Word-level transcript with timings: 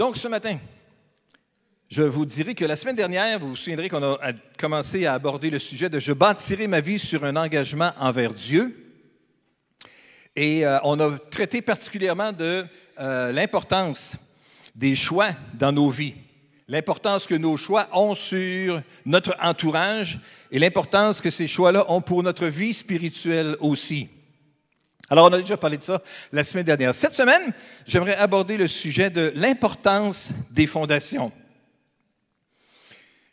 Donc, 0.00 0.16
ce 0.16 0.28
matin, 0.28 0.58
je 1.90 2.02
vous 2.02 2.24
dirai 2.24 2.54
que 2.54 2.64
la 2.64 2.74
semaine 2.74 2.96
dernière, 2.96 3.38
vous 3.38 3.50
vous 3.50 3.56
souviendrez 3.56 3.90
qu'on 3.90 4.02
a 4.02 4.32
commencé 4.58 5.04
à 5.04 5.12
aborder 5.12 5.50
le 5.50 5.58
sujet 5.58 5.90
de 5.90 5.98
Je 5.98 6.14
bâtirai 6.14 6.68
ma 6.68 6.80
vie 6.80 6.98
sur 6.98 7.22
un 7.22 7.36
engagement 7.36 7.92
envers 7.98 8.32
Dieu. 8.32 8.96
Et 10.34 10.64
euh, 10.64 10.78
on 10.84 10.98
a 11.00 11.18
traité 11.18 11.60
particulièrement 11.60 12.32
de 12.32 12.64
euh, 12.98 13.30
l'importance 13.30 14.16
des 14.74 14.94
choix 14.94 15.32
dans 15.52 15.70
nos 15.70 15.90
vies, 15.90 16.14
l'importance 16.66 17.26
que 17.26 17.34
nos 17.34 17.58
choix 17.58 17.86
ont 17.92 18.14
sur 18.14 18.80
notre 19.04 19.36
entourage 19.38 20.18
et 20.50 20.58
l'importance 20.58 21.20
que 21.20 21.28
ces 21.28 21.46
choix-là 21.46 21.84
ont 21.92 22.00
pour 22.00 22.22
notre 22.22 22.46
vie 22.46 22.72
spirituelle 22.72 23.54
aussi. 23.60 24.08
Alors, 25.12 25.26
on 25.28 25.32
a 25.32 25.40
déjà 25.40 25.56
parlé 25.56 25.76
de 25.76 25.82
ça 25.82 26.00
la 26.32 26.44
semaine 26.44 26.64
dernière. 26.64 26.94
Cette 26.94 27.12
semaine, 27.12 27.52
j'aimerais 27.84 28.14
aborder 28.14 28.56
le 28.56 28.68
sujet 28.68 29.10
de 29.10 29.32
l'importance 29.34 30.32
des 30.52 30.68
fondations. 30.68 31.32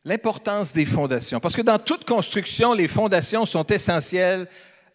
L'importance 0.04 0.74
des 0.74 0.86
fondations. 0.86 1.40
Parce 1.40 1.56
que 1.56 1.62
dans 1.62 1.78
toute 1.78 2.04
construction, 2.04 2.74
les 2.74 2.88
fondations 2.88 3.46
sont 3.46 3.66
essentielles 3.68 4.48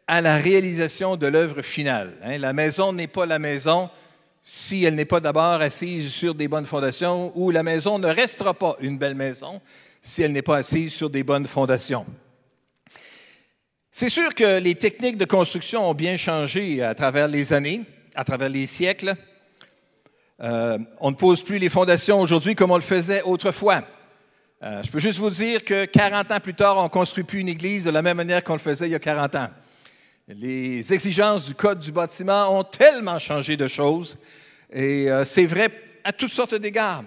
à 0.09 0.21
la 0.21 0.39
réalisation 0.39 1.17
de 1.17 1.29
l'œuvre 1.29 1.63
finale. 1.63 2.15
Hein. 2.25 2.39
La 2.39 2.53
maison 2.53 2.93
n'est 2.93 3.07
pas 3.07 3.27
la 3.27 3.39
maison 3.39 3.89
si 4.41 4.83
elle 4.83 4.97
n'est 4.97 5.05
pas 5.05 5.21
d'abord 5.21 5.61
assise 5.61 6.11
sur 6.11 6.35
des 6.35 6.49
bonnes 6.49 6.67
fondations, 6.67 7.31
ou 7.37 7.53
la 7.53 7.63
maison 7.63 8.01
ne 8.01 8.09
restera 8.09 8.55
pas 8.55 8.77
une 8.81 8.99
belle 8.99 9.15
maison 9.15 9.61
si 10.01 10.23
elle 10.23 10.33
n'est 10.33 10.43
pas 10.43 10.57
assise 10.57 10.93
sur 10.93 11.09
des 11.09 11.23
bonnes 11.23 11.47
fondations. 11.47 12.05
C'est 13.95 14.09
sûr 14.09 14.35
que 14.35 14.59
les 14.59 14.75
techniques 14.75 15.19
de 15.19 15.27
construction 15.27 15.87
ont 15.87 15.93
bien 15.93 16.17
changé 16.17 16.83
à 16.83 16.95
travers 16.95 17.29
les 17.29 17.53
années, 17.53 17.83
à 18.15 18.25
travers 18.25 18.49
les 18.49 18.67
siècles. 18.67 19.15
Euh, 20.41 20.79
on 20.99 21.11
ne 21.11 21.15
pose 21.15 21.43
plus 21.43 21.59
les 21.59 21.69
fondations 21.69 22.19
aujourd'hui 22.19 22.55
comme 22.55 22.71
on 22.71 22.77
le 22.77 22.81
faisait 22.81 23.21
autrefois. 23.21 23.83
Euh, 24.63 24.83
je 24.83 24.91
peux 24.91 24.99
juste 24.99 25.19
vous 25.19 25.29
dire 25.29 25.63
que 25.63 25.85
40 25.85 26.33
ans 26.33 26.41
plus 26.41 26.55
tard, 26.55 26.79
on 26.79 26.85
ne 26.85 26.89
construit 26.89 27.23
plus 27.23 27.41
une 27.41 27.51
église 27.51 27.85
de 27.85 27.91
la 27.91 28.01
même 28.01 28.17
manière 28.17 28.43
qu'on 28.43 28.55
le 28.55 28.61
faisait 28.61 28.87
il 28.87 28.93
y 28.93 28.95
a 28.95 28.99
40 28.99 29.35
ans. 29.35 29.51
Les 30.27 30.91
exigences 30.91 31.45
du 31.45 31.55
code 31.55 31.79
du 31.79 31.93
bâtiment 31.93 32.59
ont 32.59 32.65
tellement 32.65 33.19
changé 33.19 33.59
de 33.59 33.69
choses, 33.69 34.17
et 34.73 35.11
euh, 35.11 35.27
c'est 35.27 35.45
vrai 35.45 35.69
à 36.03 36.15
toutes 36.15 36.33
sortes 36.33 36.55
d'égards. 36.55 37.03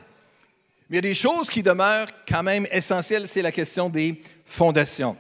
Mais 0.88 0.92
il 0.92 0.96
y 0.98 1.00
a 1.00 1.02
des 1.02 1.16
choses 1.16 1.50
qui 1.50 1.64
demeurent 1.64 2.10
quand 2.28 2.44
même 2.44 2.68
essentielles, 2.72 3.28
c'est 3.28 3.42
la 3.42 3.52
question 3.52 3.90
des 3.90 4.22
fondations. 4.46 5.18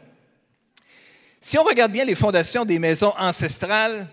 Si 1.48 1.60
on 1.60 1.64
regarde 1.64 1.92
bien 1.92 2.06
les 2.06 2.16
fondations 2.16 2.66
des 2.66 2.80
maisons 2.80 3.14
ancestrales, 3.20 4.08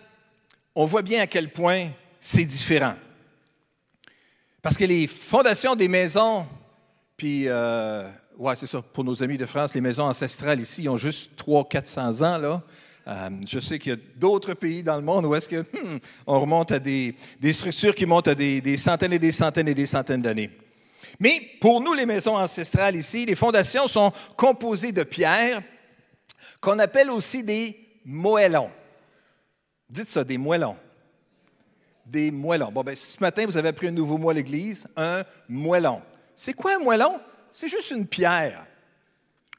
on 0.74 0.84
voit 0.84 1.00
bien 1.00 1.22
à 1.22 1.26
quel 1.26 1.50
point 1.50 1.88
c'est 2.20 2.44
différent. 2.44 2.92
Parce 4.60 4.76
que 4.76 4.84
les 4.84 5.06
fondations 5.06 5.74
des 5.74 5.88
maisons, 5.88 6.46
puis, 7.16 7.44
euh, 7.46 8.06
ouais, 8.36 8.54
c'est 8.54 8.66
ça, 8.66 8.82
pour 8.82 9.02
nos 9.02 9.22
amis 9.22 9.38
de 9.38 9.46
France, 9.46 9.72
les 9.72 9.80
maisons 9.80 10.02
ancestrales 10.02 10.60
ici 10.60 10.86
ont 10.90 10.98
juste 10.98 11.30
300-400 11.42 12.22
ans, 12.22 12.36
là. 12.36 12.62
Euh, 13.08 13.30
je 13.48 13.60
sais 13.60 13.78
qu'il 13.78 13.92
y 13.92 13.96
a 13.96 13.98
d'autres 14.16 14.52
pays 14.52 14.82
dans 14.82 14.96
le 14.96 15.02
monde 15.02 15.24
où 15.24 15.34
est-ce 15.34 15.48
que 15.48 15.62
hmm, 15.62 16.00
on 16.26 16.38
remonte 16.38 16.70
à 16.72 16.78
des, 16.78 17.16
structures 17.52 17.94
qui 17.94 18.04
montent 18.04 18.28
à 18.28 18.34
des, 18.34 18.60
des, 18.60 18.76
centaines 18.76 19.14
et 19.14 19.18
des 19.18 19.32
centaines 19.32 19.68
et 19.68 19.74
des 19.74 19.86
centaines 19.86 20.20
d'années. 20.20 20.50
Mais 21.18 21.40
pour 21.62 21.80
nous, 21.80 21.94
les 21.94 22.04
maisons 22.04 22.36
ancestrales 22.36 22.94
ici, 22.94 23.24
les 23.24 23.36
fondations 23.36 23.88
sont 23.88 24.12
composées 24.36 24.92
de 24.92 25.02
pierres 25.02 25.62
qu'on 26.62 26.78
appelle 26.78 27.10
aussi 27.10 27.42
des 27.42 27.76
moellons. 28.04 28.70
Dites 29.90 30.08
ça, 30.08 30.24
des 30.24 30.38
moellons. 30.38 30.76
Des 32.06 32.30
moellons. 32.30 32.70
Bon, 32.70 32.82
ben, 32.82 32.94
ce 32.94 33.18
matin, 33.20 33.44
vous 33.44 33.56
avez 33.56 33.68
appris 33.68 33.88
un 33.88 33.92
nouveau 33.92 34.16
mot 34.16 34.30
à 34.30 34.34
l'Église, 34.34 34.86
un 34.96 35.24
moellon. 35.48 36.00
C'est 36.34 36.54
quoi 36.54 36.76
un 36.76 36.78
moellon? 36.78 37.18
C'est 37.50 37.68
juste 37.68 37.90
une 37.90 38.06
pierre. 38.06 38.64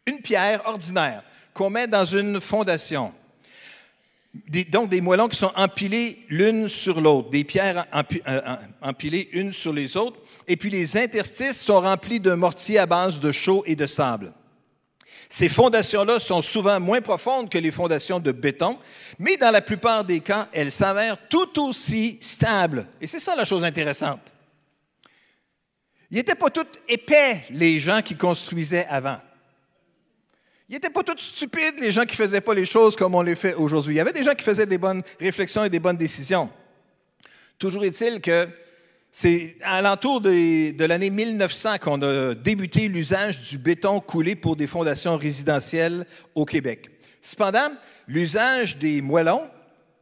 Une 0.08 0.20
pierre 0.20 0.66
ordinaire 0.66 1.24
qu'on 1.54 1.70
met 1.70 1.88
dans 1.88 2.06
une 2.06 2.40
fondation. 2.42 3.14
donc, 4.70 4.90
des 4.90 5.02
moellons 5.02 5.28
qui 5.28 5.38
sont 5.38 5.52
empilés 5.56 6.26
l'une 6.30 6.68
sur 6.70 7.02
l'autre, 7.02 7.30
des 7.30 7.44
pierres 7.44 7.86
euh, 7.94 8.56
empilées 8.82 9.30
une 9.34 9.52
sur 9.52 9.74
les 9.74 9.96
autres, 9.98 10.20
et 10.48 10.58
puis 10.58 10.70
les 10.70 10.98
interstices 10.98 11.62
sont 11.62 11.82
remplis 11.82 12.20
de 12.20 12.32
mortier 12.34 12.80
à 12.80 12.86
base 12.86 13.20
de 13.20 13.32
chaux 13.32 13.64
et 13.68 13.76
de 13.76 13.86
sable. 13.86 14.34
Ces 15.34 15.50
fondations-là 15.50 16.20
sont 16.20 16.44
souvent 16.44 16.80
moins 16.80 17.02
profondes 17.02 17.50
que 17.50 17.58
les 17.58 17.72
fondations 17.72 18.20
de 18.20 18.32
béton, 18.32 18.78
mais 19.18 19.36
dans 19.36 19.50
la 19.50 19.62
plupart 19.62 20.04
des 20.04 20.20
cas, 20.20 20.48
elles 20.54 20.72
s'avèrent 20.72 21.18
tout 21.28 21.60
aussi 21.60 22.20
stables. 22.22 22.86
Et 23.02 23.08
c'est 23.08 23.20
ça 23.20 23.36
la 23.36 23.44
chose 23.44 23.64
intéressante. 23.64 24.32
Ils 26.12 26.18
n'étaient 26.18 26.36
pas 26.36 26.52
tous 26.52 26.68
épais, 26.88 27.46
les 27.50 27.80
gens 27.80 28.04
qui 28.04 28.16
construisaient 28.16 28.86
avant. 28.86 29.18
Ils 30.70 30.74
n'étaient 30.74 30.92
pas 30.92 31.02
tous 31.02 31.18
stupides, 31.18 31.80
les 31.80 31.92
gens 31.92 32.04
qui 32.04 32.12
ne 32.12 32.28
faisaient 32.28 32.40
pas 32.40 32.54
les 32.54 32.68
choses 32.68 32.96
comme 32.96 33.16
on 33.16 33.24
les 33.24 33.36
fait 33.36 33.56
aujourd'hui. 33.56 33.96
Il 33.96 33.98
y 33.98 34.02
avait 34.02 34.14
des 34.14 34.24
gens 34.24 34.36
qui 34.36 34.44
faisaient 34.44 34.68
des 34.68 34.78
bonnes 34.78 35.02
réflexions 35.20 35.66
et 35.66 35.70
des 35.72 35.80
bonnes 35.80 35.98
décisions. 35.98 36.48
Toujours 37.58 37.84
est-il 37.86 38.22
que 38.22 38.48
c'est 39.16 39.58
à 39.62 39.80
l'entour 39.84 40.22
de, 40.22 40.86
l'année 40.86 41.12
1900 41.12 41.78
qu'on 41.78 42.02
a 42.02 42.34
débuté 42.34 42.88
l'usage 42.88 43.42
du 43.48 43.60
béton 43.60 44.00
coulé 44.00 44.36
pour 44.36 44.56
des 44.56 44.66
fondations 44.66 45.18
résidentielles 45.18 46.08
au 46.34 46.46
Québec. 46.46 46.90
Cependant, 47.22 47.70
l'usage 48.08 48.76
des 48.80 49.04
moellons 49.04 49.48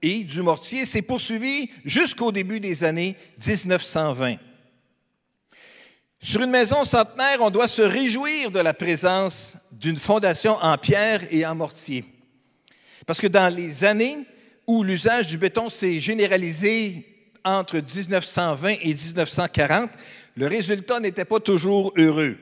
et 0.02 0.24
du 0.24 0.42
mortier 0.42 0.86
s'est 0.86 1.02
poursuivi 1.02 1.70
jusqu'au 1.84 2.32
début 2.32 2.62
des 2.62 2.86
années 2.86 3.18
1920. 3.46 4.38
Sur 6.22 6.44
une 6.44 6.52
maison 6.52 6.86
centenaire, 6.86 7.40
on 7.42 7.50
doit 7.50 7.68
se 7.68 7.82
réjouir 7.82 8.50
de 8.50 8.60
la 8.60 8.74
présence 8.74 9.58
d'une 9.74 9.98
fondation 9.98 10.54
en 10.62 10.78
pierre 10.78 11.22
et 11.32 11.46
en 11.46 11.54
mortier. 11.54 12.06
Parce 13.06 13.20
que 13.20 13.28
dans 13.28 13.54
les 13.54 13.84
années 13.84 14.20
où 14.66 14.84
l'usage 14.84 15.28
du 15.28 15.38
béton 15.38 15.68
s'est 15.68 16.00
généralisé 16.00 17.11
entre 17.44 17.78
1920 17.78 18.76
et 18.82 18.94
1940, 18.94 19.90
le 20.36 20.48
résultat 20.48 21.00
n'était 21.00 21.26
pas 21.26 21.40
toujours 21.40 21.92
heureux. 21.98 22.38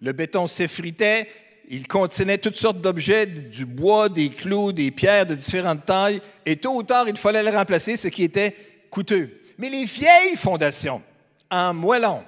Le 0.00 0.12
béton 0.12 0.46
s'effritait, 0.46 1.28
il 1.68 1.86
contenait 1.86 2.38
toutes 2.38 2.56
sortes 2.56 2.80
d'objets, 2.80 3.26
du 3.26 3.66
bois, 3.66 4.08
des 4.08 4.30
clous, 4.30 4.72
des 4.72 4.90
pierres 4.90 5.26
de 5.26 5.34
différentes 5.34 5.84
tailles, 5.84 6.22
et 6.46 6.56
tôt 6.56 6.74
ou 6.76 6.82
tard, 6.82 7.08
il 7.08 7.16
fallait 7.16 7.42
les 7.42 7.50
remplacer, 7.50 7.96
ce 7.96 8.08
qui 8.08 8.24
était 8.24 8.56
coûteux. 8.90 9.40
Mais 9.58 9.68
les 9.68 9.84
vieilles 9.84 10.36
fondations, 10.36 11.02
en 11.50 11.74
moellon, 11.74 12.24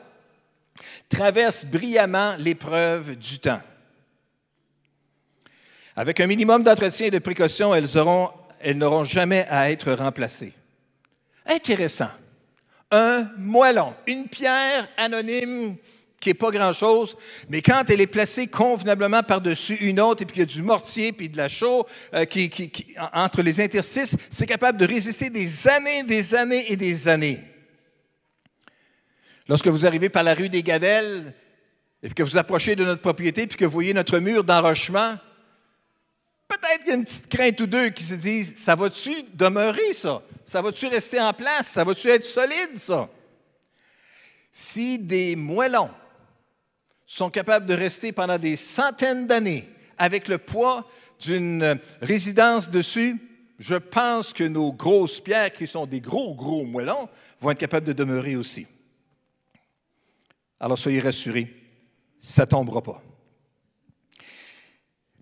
traversent 1.09 1.65
brillamment 1.65 2.37
l'épreuve 2.39 3.17
du 3.17 3.39
temps. 3.39 3.61
Avec 5.97 6.21
un 6.21 6.27
minimum 6.27 6.63
d'entretien 6.63 7.07
et 7.07 7.11
de 7.11 7.19
précaution, 7.19 7.75
elles 7.75 8.77
n'auront 8.77 9.05
jamais 9.05 9.47
à 9.49 9.71
être 9.71 9.93
remplacées. 9.93 10.55
Intéressant. 11.51 12.11
Un 12.93 13.29
moellon, 13.37 13.95
une 14.07 14.29
pierre 14.29 14.89
anonyme 14.97 15.77
qui 16.21 16.29
n'est 16.29 16.35
pas 16.35 16.51
grand-chose, 16.51 17.17
mais 17.49 17.63
quand 17.63 17.83
elle 17.89 18.01
est 18.01 18.07
placée 18.07 18.47
convenablement 18.47 19.23
par-dessus 19.23 19.75
une 19.77 20.01
autre, 20.01 20.23
et 20.23 20.27
puis 20.27 20.37
il 20.37 20.41
y 20.41 20.43
a 20.43 20.47
du 20.47 20.63
mortier, 20.63 21.13
puis 21.13 21.29
de 21.29 21.37
la 21.37 21.49
chaux 21.49 21.87
euh, 22.15 22.25
qui, 22.27 22.95
entre 23.13 23.43
les 23.43 23.61
interstices, 23.61 24.17
c'est 24.29 24.47
capable 24.47 24.79
de 24.79 24.87
résister 24.87 25.31
des 25.31 25.67
années, 25.67 26.03
des 26.03 26.35
années 26.35 26.71
et 26.71 26.77
des 26.77 27.09
années. 27.09 27.43
Lorsque 29.49 29.69
vous 29.69 29.87
arrivez 29.87 30.11
par 30.11 30.23
la 30.23 30.35
rue 30.35 30.51
des 30.51 30.63
Gadelles, 30.63 31.35
et 32.03 32.11
que 32.11 32.23
vous 32.23 32.37
approchez 32.37 32.77
de 32.77 32.85
notre 32.85 33.03
propriété, 33.03 33.47
puis 33.47 33.57
que 33.57 33.65
vous 33.65 33.71
voyez 33.71 33.95
notre 33.95 34.19
mur 34.19 34.45
d'enrochement, 34.45 35.17
peut-être 36.51 36.79
qu'il 36.81 36.89
y 36.89 36.93
a 36.93 36.97
une 36.97 37.05
petite 37.05 37.29
crainte 37.29 37.61
ou 37.61 37.67
deux 37.67 37.91
qui 37.91 38.05
se 38.05 38.15
disent 38.15 38.57
Ça 38.57 38.75
va-tu 38.75 39.23
demeurer, 39.35 39.93
ça? 39.93 40.23
Ça 40.45 40.61
va-tu 40.61 40.87
rester 40.87 41.21
en 41.21 41.33
place? 41.33 41.69
Ça 41.69 41.85
va-tu 41.85 42.09
être 42.09 42.25
solide, 42.25 42.77
ça? 42.77 43.09
Si 44.51 44.99
des 44.99 45.37
moellons 45.37 45.91
sont 47.07 47.31
capables 47.31 47.67
de 47.67 47.75
rester 47.75 48.13
pendant 48.13 48.39
des 48.39 48.57
centaines 48.57 49.27
d'années 49.27 49.69
avec 49.97 50.27
le 50.29 50.39
poids 50.39 50.89
d'une 51.21 51.79
résidence 52.01 52.71
dessus, 52.71 53.17
je 53.59 53.77
pense 53.77 54.33
que 54.33 54.45
nos 54.45 54.73
grosses 54.73 55.21
pierres, 55.21 55.53
qui 55.53 55.67
sont 55.67 55.87
des 55.87 56.01
gros, 56.01 56.35
gros 56.35 56.65
moellons, 56.65 57.09
vont 57.41 57.51
être 57.51 57.59
capables 57.59 57.87
de 57.87 57.93
demeurer 57.93 58.35
aussi. 58.37 58.67
Alors 60.59 60.79
soyez 60.79 61.01
rassurés, 61.01 61.55
ça 62.19 62.43
ne 62.43 62.49
tombera 62.49 62.83
pas. 62.83 63.03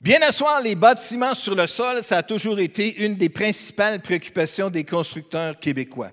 Bien 0.01 0.23
asseoir 0.23 0.63
les 0.63 0.77
bâtiments 0.77 1.35
sur 1.35 1.57
le 1.57 1.67
sol, 1.67 2.05
ça 2.05 2.19
a 2.19 2.23
toujours 2.23 2.61
été 2.61 3.05
une 3.05 3.17
des 3.17 3.29
principales 3.29 4.01
préoccupations 4.01 4.71
des 4.71 4.85
constructeurs 4.85 5.59
québécois. 5.59 6.13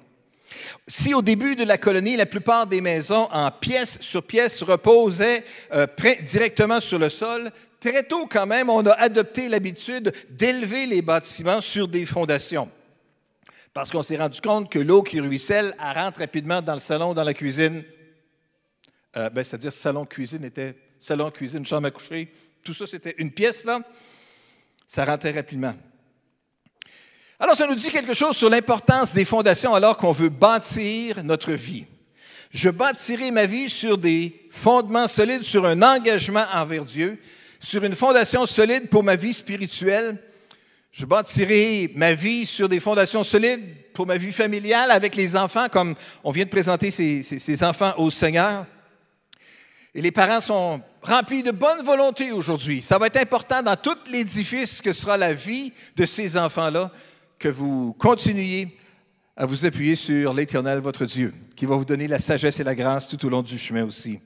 Si 0.88 1.14
au 1.14 1.22
début 1.22 1.56
de 1.56 1.64
la 1.64 1.78
colonie, 1.78 2.18
la 2.18 2.26
plupart 2.26 2.66
des 2.66 2.82
maisons 2.82 3.28
en 3.32 3.52
pièces 3.52 4.00
sur 4.02 4.24
pièces 4.24 4.64
reposaient 4.64 5.44
euh, 5.72 5.86
directement 6.24 6.80
sur 6.80 6.98
le 6.98 7.10
sol, 7.10 7.52
très 7.80 8.02
tôt 8.02 8.26
quand 8.26 8.48
même, 8.48 8.72
on 8.72 8.84
a 8.88 8.94
adopté 8.94 9.48
l'habitude 9.48 10.12
d'élever 10.32 10.88
les 10.88 11.04
bâtiments 11.04 11.62
sur 11.62 11.88
des 11.88 12.08
fondations. 12.08 12.72
Parce 13.72 13.92
qu'on 13.92 14.02
s'est 14.02 14.18
rendu 14.18 14.42
compte 14.42 14.72
que 14.72 14.80
l'eau 14.80 15.04
qui 15.04 15.20
ruisselle, 15.20 15.76
elle 15.80 15.98
rentre 15.98 16.22
rapidement 16.22 16.64
dans 16.64 16.74
le 16.74 16.80
salon, 16.80 17.14
dans 17.14 17.24
la 17.24 17.36
cuisine. 17.36 17.84
euh, 19.16 19.30
ben, 19.30 19.44
c'est-à-dire 19.44 19.72
salon-cuisine 19.72 20.44
était 20.44 20.76
salon-cuisine, 20.98 21.64
chambre 21.68 21.88
à 21.88 21.92
coucher, 21.92 22.32
tout 22.66 22.74
ça 22.74 22.88
c'était 22.88 23.14
une 23.20 23.32
pièce 23.32 23.64
là, 23.64 23.80
ça 24.88 25.06
rentrait 25.06 25.32
rapidement. 25.32 25.76
Alors 27.40 27.56
ça 27.56 27.68
nous 27.68 27.76
dit 27.76 27.92
quelque 27.92 28.16
chose 28.16 28.36
sur 28.36 28.50
l'importance 28.50 29.14
des 29.14 29.24
fondations 29.24 29.76
alors 29.76 29.98
qu'on 29.98 30.12
veut 30.12 30.30
bâtir 30.30 31.24
notre 31.24 31.54
vie. 31.54 31.86
Je 32.50 32.70
bâtirai 32.70 33.30
ma 33.30 33.46
vie 33.46 33.70
sur 33.70 33.98
des 33.98 34.48
fondements 34.50 35.08
solides, 35.08 35.44
sur 35.44 35.66
un 35.66 35.82
engagement 35.82 36.46
envers 36.54 36.86
Dieu, 36.86 37.20
sur 37.60 37.84
une 37.84 37.96
fondation 37.96 38.46
solide 38.46 38.90
pour 38.90 39.04
ma 39.04 39.16
vie 39.16 39.34
spirituelle. 39.34 40.18
Je 40.92 41.06
bâtirai 41.06 41.92
ma 41.94 42.14
vie 42.16 42.46
sur 42.46 42.68
des 42.68 42.80
fondations 42.80 43.24
solides 43.24 43.92
pour 43.94 44.08
ma 44.08 44.18
vie 44.18 44.32
familiale 44.32 44.90
avec 44.90 45.16
les 45.16 45.36
enfants, 45.36 45.68
comme 45.70 45.94
on 46.24 46.32
vient 46.32 46.46
de 46.46 46.50
présenter 46.50 46.90
ces, 46.90 47.64
enfants 47.64 47.94
au 47.98 48.10
Seigneur. 48.10 48.66
Et 49.94 50.02
les 50.02 50.12
parents 50.12 50.42
sont 50.42 50.82
remplis 51.06 51.44
de 51.44 51.52
bonne 51.52 51.84
volonté 51.84 52.32
aujourd'hui. 52.32 52.82
Ça 52.82 52.98
va 52.98 53.08
être 53.08 53.18
important 53.18 53.62
dans 53.62 53.76
tout 53.76 53.98
l'édifice 54.12 54.82
que 54.82 54.94
sera 54.94 55.18
la 55.18 55.34
vie 55.34 55.72
de 55.96 56.06
ces 56.06 56.38
enfants-là, 56.38 56.92
que 57.40 57.48
vous 57.48 57.94
continuiez 57.94 58.78
à 59.38 59.46
vous 59.46 59.66
appuyer 59.66 59.96
sur 59.96 60.34
l'Éternel, 60.34 60.80
votre 60.80 61.06
Dieu, 61.06 61.34
qui 61.56 61.66
va 61.66 61.76
vous 61.76 61.86
donner 61.86 62.08
la 62.08 62.20
sagesse 62.20 62.60
et 62.60 62.64
la 62.64 62.76
grâce 62.76 63.08
tout 63.08 63.26
au 63.26 63.30
long 63.30 63.42
du 63.42 63.58
chemin 63.58 63.86
aussi. 63.86 64.20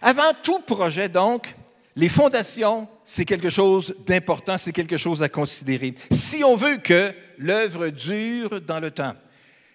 Avant 0.00 0.32
tout 0.42 0.60
projet, 0.60 1.08
donc, 1.08 1.54
les 1.96 2.08
fondations, 2.08 2.88
c'est 3.04 3.24
quelque 3.24 3.50
chose 3.50 3.96
d'important, 4.06 4.58
c'est 4.58 4.72
quelque 4.72 4.96
chose 4.96 5.22
à 5.22 5.28
considérer. 5.28 5.94
Si 6.10 6.42
on 6.44 6.56
veut 6.56 6.76
que 6.76 7.12
l'œuvre 7.38 7.88
dure 7.88 8.60
dans 8.60 8.80
le 8.80 8.90
temps, 8.90 9.14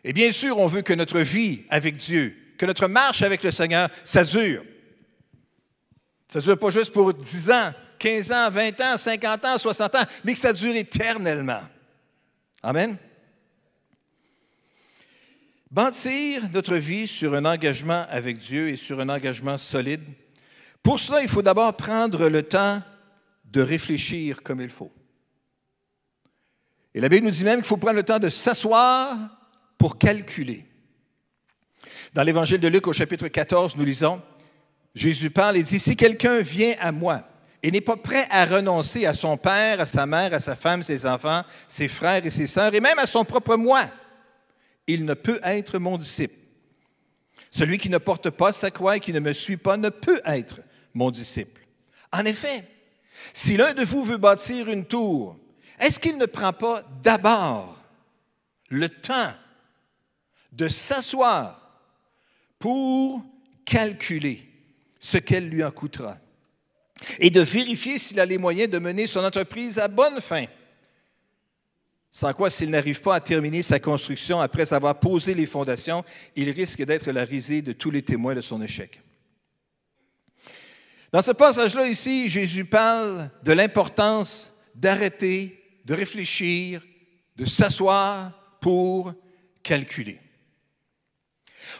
et 0.03 0.13
bien 0.13 0.31
sûr, 0.31 0.57
on 0.57 0.67
veut 0.67 0.81
que 0.81 0.93
notre 0.93 1.19
vie 1.19 1.63
avec 1.69 1.97
Dieu, 1.97 2.35
que 2.57 2.65
notre 2.65 2.87
marche 2.87 3.21
avec 3.21 3.43
le 3.43 3.51
Seigneur, 3.51 3.89
ça 4.03 4.23
dure. 4.23 4.63
Ça 6.29 6.39
ne 6.39 6.43
dure 6.43 6.59
pas 6.59 6.69
juste 6.69 6.93
pour 6.93 7.11
10 7.11 7.51
ans, 7.51 7.73
15 7.97 8.31
ans, 8.31 8.49
20 8.49 8.81
ans, 8.81 8.97
50 8.97 9.45
ans, 9.45 9.57
60 9.57 9.95
ans, 9.95 10.03
mais 10.23 10.33
que 10.33 10.39
ça 10.39 10.53
dure 10.53 10.75
éternellement. 10.75 11.61
Amen. 12.61 12.97
Bâtir 15.71 16.43
notre 16.53 16.75
vie 16.75 17.07
sur 17.07 17.33
un 17.33 17.45
engagement 17.45 18.05
avec 18.09 18.37
Dieu 18.37 18.69
et 18.69 18.75
sur 18.75 18.99
un 18.99 19.09
engagement 19.09 19.57
solide, 19.57 20.03
pour 20.83 20.99
cela, 20.99 21.21
il 21.21 21.27
faut 21.27 21.41
d'abord 21.41 21.75
prendre 21.75 22.29
le 22.29 22.43
temps 22.43 22.81
de 23.45 23.61
réfléchir 23.61 24.43
comme 24.43 24.61
il 24.61 24.69
faut. 24.69 24.91
Et 26.93 27.01
la 27.01 27.09
Bible 27.09 27.25
nous 27.25 27.31
dit 27.31 27.43
même 27.43 27.59
qu'il 27.59 27.67
faut 27.67 27.77
prendre 27.77 27.95
le 27.95 28.03
temps 28.03 28.19
de 28.19 28.29
s'asseoir 28.29 29.17
pour 29.77 29.97
calculer. 29.97 30.65
Dans 32.13 32.23
l'Évangile 32.23 32.59
de 32.59 32.67
Luc 32.67 32.87
au 32.87 32.93
chapitre 32.93 33.27
14, 33.27 33.75
nous 33.75 33.85
lisons, 33.85 34.21
Jésus 34.95 35.29
parle 35.29 35.57
et 35.57 35.63
dit, 35.63 35.79
si 35.79 35.95
quelqu'un 35.95 36.41
vient 36.41 36.75
à 36.79 36.91
moi 36.91 37.23
et 37.61 37.71
n'est 37.71 37.81
pas 37.81 37.97
prêt 37.97 38.27
à 38.29 38.45
renoncer 38.45 39.05
à 39.05 39.13
son 39.13 39.37
père, 39.37 39.81
à 39.81 39.85
sa 39.85 40.05
mère, 40.05 40.33
à 40.33 40.39
sa 40.39 40.55
femme, 40.55 40.83
ses 40.83 41.05
enfants, 41.05 41.43
ses 41.67 41.87
frères 41.87 42.25
et 42.25 42.29
ses 42.29 42.47
sœurs, 42.47 42.73
et 42.73 42.79
même 42.79 42.99
à 42.99 43.05
son 43.05 43.25
propre 43.25 43.55
moi, 43.55 43.85
il 44.87 45.05
ne 45.05 45.13
peut 45.13 45.39
être 45.43 45.77
mon 45.77 45.97
disciple. 45.97 46.35
Celui 47.51 47.77
qui 47.77 47.89
ne 47.89 47.97
porte 47.97 48.29
pas 48.29 48.51
sa 48.51 48.71
croix 48.71 48.97
et 48.97 48.99
qui 48.99 49.13
ne 49.13 49.19
me 49.19 49.33
suit 49.33 49.57
pas 49.57 49.77
ne 49.77 49.89
peut 49.89 50.21
être 50.25 50.61
mon 50.93 51.11
disciple. 51.11 51.61
En 52.11 52.25
effet, 52.25 52.63
si 53.33 53.57
l'un 53.57 53.73
de 53.73 53.83
vous 53.83 54.03
veut 54.03 54.17
bâtir 54.17 54.69
une 54.69 54.85
tour, 54.85 55.37
est-ce 55.79 55.99
qu'il 55.99 56.17
ne 56.17 56.25
prend 56.25 56.53
pas 56.53 56.83
d'abord 57.03 57.77
le 58.69 58.89
temps 58.89 59.33
de 60.51 60.67
s'asseoir 60.67 61.79
pour 62.57 63.23
calculer 63.65 64.48
ce 64.99 65.17
qu'elle 65.17 65.49
lui 65.49 65.63
en 65.63 65.71
coûtera 65.71 66.17
et 67.19 67.29
de 67.29 67.41
vérifier 67.41 67.97
s'il 67.97 68.19
a 68.19 68.25
les 68.25 68.37
moyens 68.37 68.69
de 68.69 68.77
mener 68.77 69.07
son 69.07 69.23
entreprise 69.23 69.79
à 69.79 69.87
bonne 69.87 70.21
fin? 70.21 70.45
Sans 72.11 72.33
quoi, 72.33 72.49
s'il 72.49 72.71
n'arrive 72.71 73.01
pas 73.01 73.15
à 73.15 73.21
terminer 73.21 73.61
sa 73.61 73.79
construction 73.79 74.41
après 74.41 74.73
avoir 74.73 74.99
posé 74.99 75.33
les 75.33 75.45
fondations, 75.45 76.03
il 76.35 76.49
risque 76.49 76.83
d'être 76.83 77.11
la 77.11 77.23
risée 77.23 77.61
de 77.61 77.71
tous 77.71 77.91
les 77.91 78.01
témoins 78.01 78.35
de 78.35 78.41
son 78.41 78.61
échec. 78.61 78.99
Dans 81.11 81.21
ce 81.21 81.31
passage-là 81.31 81.87
ici, 81.87 82.29
Jésus 82.29 82.65
parle 82.65 83.29
de 83.43 83.51
l'importance 83.51 84.53
d'arrêter, 84.75 85.59
de 85.85 85.93
réfléchir, 85.93 86.81
de 87.35 87.45
s'asseoir 87.45 88.57
pour 88.59 89.13
calculer. 89.63 90.19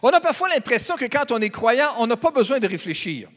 On 0.02 0.10
a 0.10 0.20
parfois 0.20 0.50
l'impression 0.50 0.96
que 0.96 1.06
quand 1.06 1.32
on 1.32 1.40
est 1.40 1.50
croyant, 1.50 1.90
on 1.98 2.08
n'a 2.08 2.18
pas 2.18 2.32
besoin 2.32 2.60
de 2.60 2.68
réfléchir. 2.68 3.30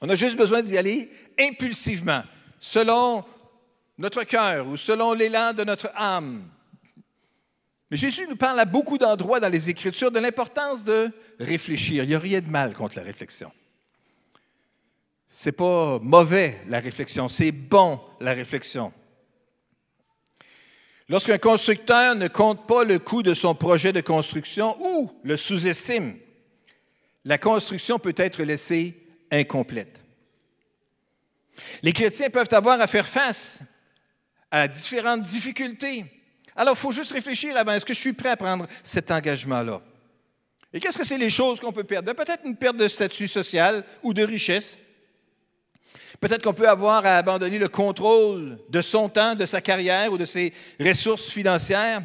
On 0.00 0.08
a 0.08 0.14
juste 0.14 0.36
besoin 0.36 0.62
d'y 0.62 0.76
aller 0.76 1.10
impulsivement, 1.38 2.22
selon 2.58 3.24
notre 3.98 4.24
cœur 4.24 4.66
ou 4.66 4.76
selon 4.76 5.12
l'élan 5.12 5.52
de 5.52 5.64
notre 5.64 5.90
âme. 5.94 6.48
Mais 7.90 7.96
Jésus 7.96 8.26
nous 8.28 8.36
parle 8.36 8.58
à 8.58 8.64
beaucoup 8.64 8.98
d'endroits 8.98 9.40
dans 9.40 9.48
les 9.48 9.70
Écritures 9.70 10.10
de 10.10 10.18
l'importance 10.18 10.84
de 10.84 11.10
réfléchir. 11.38 12.02
Il 12.04 12.08
n'y 12.08 12.14
a 12.14 12.18
rien 12.18 12.40
de 12.40 12.48
mal 12.48 12.74
contre 12.74 12.96
la 12.96 13.02
réflexion. 13.02 13.52
C'est 15.28 15.52
pas 15.52 15.98
mauvais 16.00 16.60
la 16.68 16.80
réflexion, 16.80 17.28
c'est 17.28 17.52
bon 17.52 18.00
la 18.20 18.32
réflexion. 18.32 18.92
Lorsqu'un 21.08 21.38
constructeur 21.38 22.16
ne 22.16 22.26
compte 22.26 22.66
pas 22.66 22.82
le 22.82 22.98
coût 22.98 23.22
de 23.22 23.32
son 23.32 23.54
projet 23.54 23.92
de 23.92 24.00
construction 24.00 24.76
ou 24.80 25.10
le 25.22 25.36
sous-estime, 25.36 26.16
la 27.24 27.38
construction 27.38 27.98
peut 27.98 28.14
être 28.16 28.42
laissée 28.42 28.96
incomplète. 29.30 30.00
Les 31.82 31.92
chrétiens 31.92 32.30
peuvent 32.30 32.52
avoir 32.52 32.80
à 32.80 32.86
faire 32.86 33.06
face 33.06 33.62
à 34.50 34.68
différentes 34.68 35.22
difficultés. 35.22 36.04
Alors, 36.54 36.74
il 36.74 36.80
faut 36.80 36.92
juste 36.92 37.12
réfléchir 37.12 37.56
avant, 37.56 37.72
est-ce 37.72 37.84
que 37.84 37.94
je 37.94 38.00
suis 38.00 38.12
prêt 38.12 38.30
à 38.30 38.36
prendre 38.36 38.66
cet 38.82 39.10
engagement-là? 39.10 39.82
Et 40.72 40.80
qu'est-ce 40.80 40.98
que 40.98 41.04
c'est 41.06 41.18
les 41.18 41.30
choses 41.30 41.60
qu'on 41.60 41.72
peut 41.72 41.84
perdre? 41.84 42.06
Ben, 42.06 42.14
peut-être 42.14 42.44
une 42.44 42.56
perte 42.56 42.76
de 42.76 42.88
statut 42.88 43.28
social 43.28 43.84
ou 44.02 44.12
de 44.12 44.22
richesse. 44.22 44.78
Peut-être 46.20 46.42
qu'on 46.42 46.54
peut 46.54 46.68
avoir 46.68 47.04
à 47.04 47.18
abandonner 47.18 47.58
le 47.58 47.68
contrôle 47.68 48.58
de 48.68 48.80
son 48.80 49.08
temps, 49.08 49.34
de 49.34 49.44
sa 49.46 49.60
carrière 49.60 50.12
ou 50.12 50.18
de 50.18 50.24
ses 50.24 50.52
ressources 50.80 51.28
financières. 51.28 52.02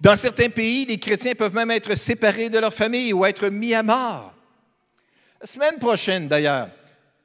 Dans 0.00 0.16
certains 0.16 0.50
pays, 0.50 0.84
les 0.86 0.98
chrétiens 0.98 1.34
peuvent 1.34 1.54
même 1.54 1.70
être 1.70 1.94
séparés 1.94 2.50
de 2.50 2.58
leur 2.58 2.72
famille 2.72 3.12
ou 3.12 3.24
être 3.24 3.48
mis 3.48 3.74
à 3.74 3.82
mort. 3.82 4.34
La 5.40 5.46
semaine 5.46 5.78
prochaine, 5.78 6.28
d'ailleurs, 6.28 6.68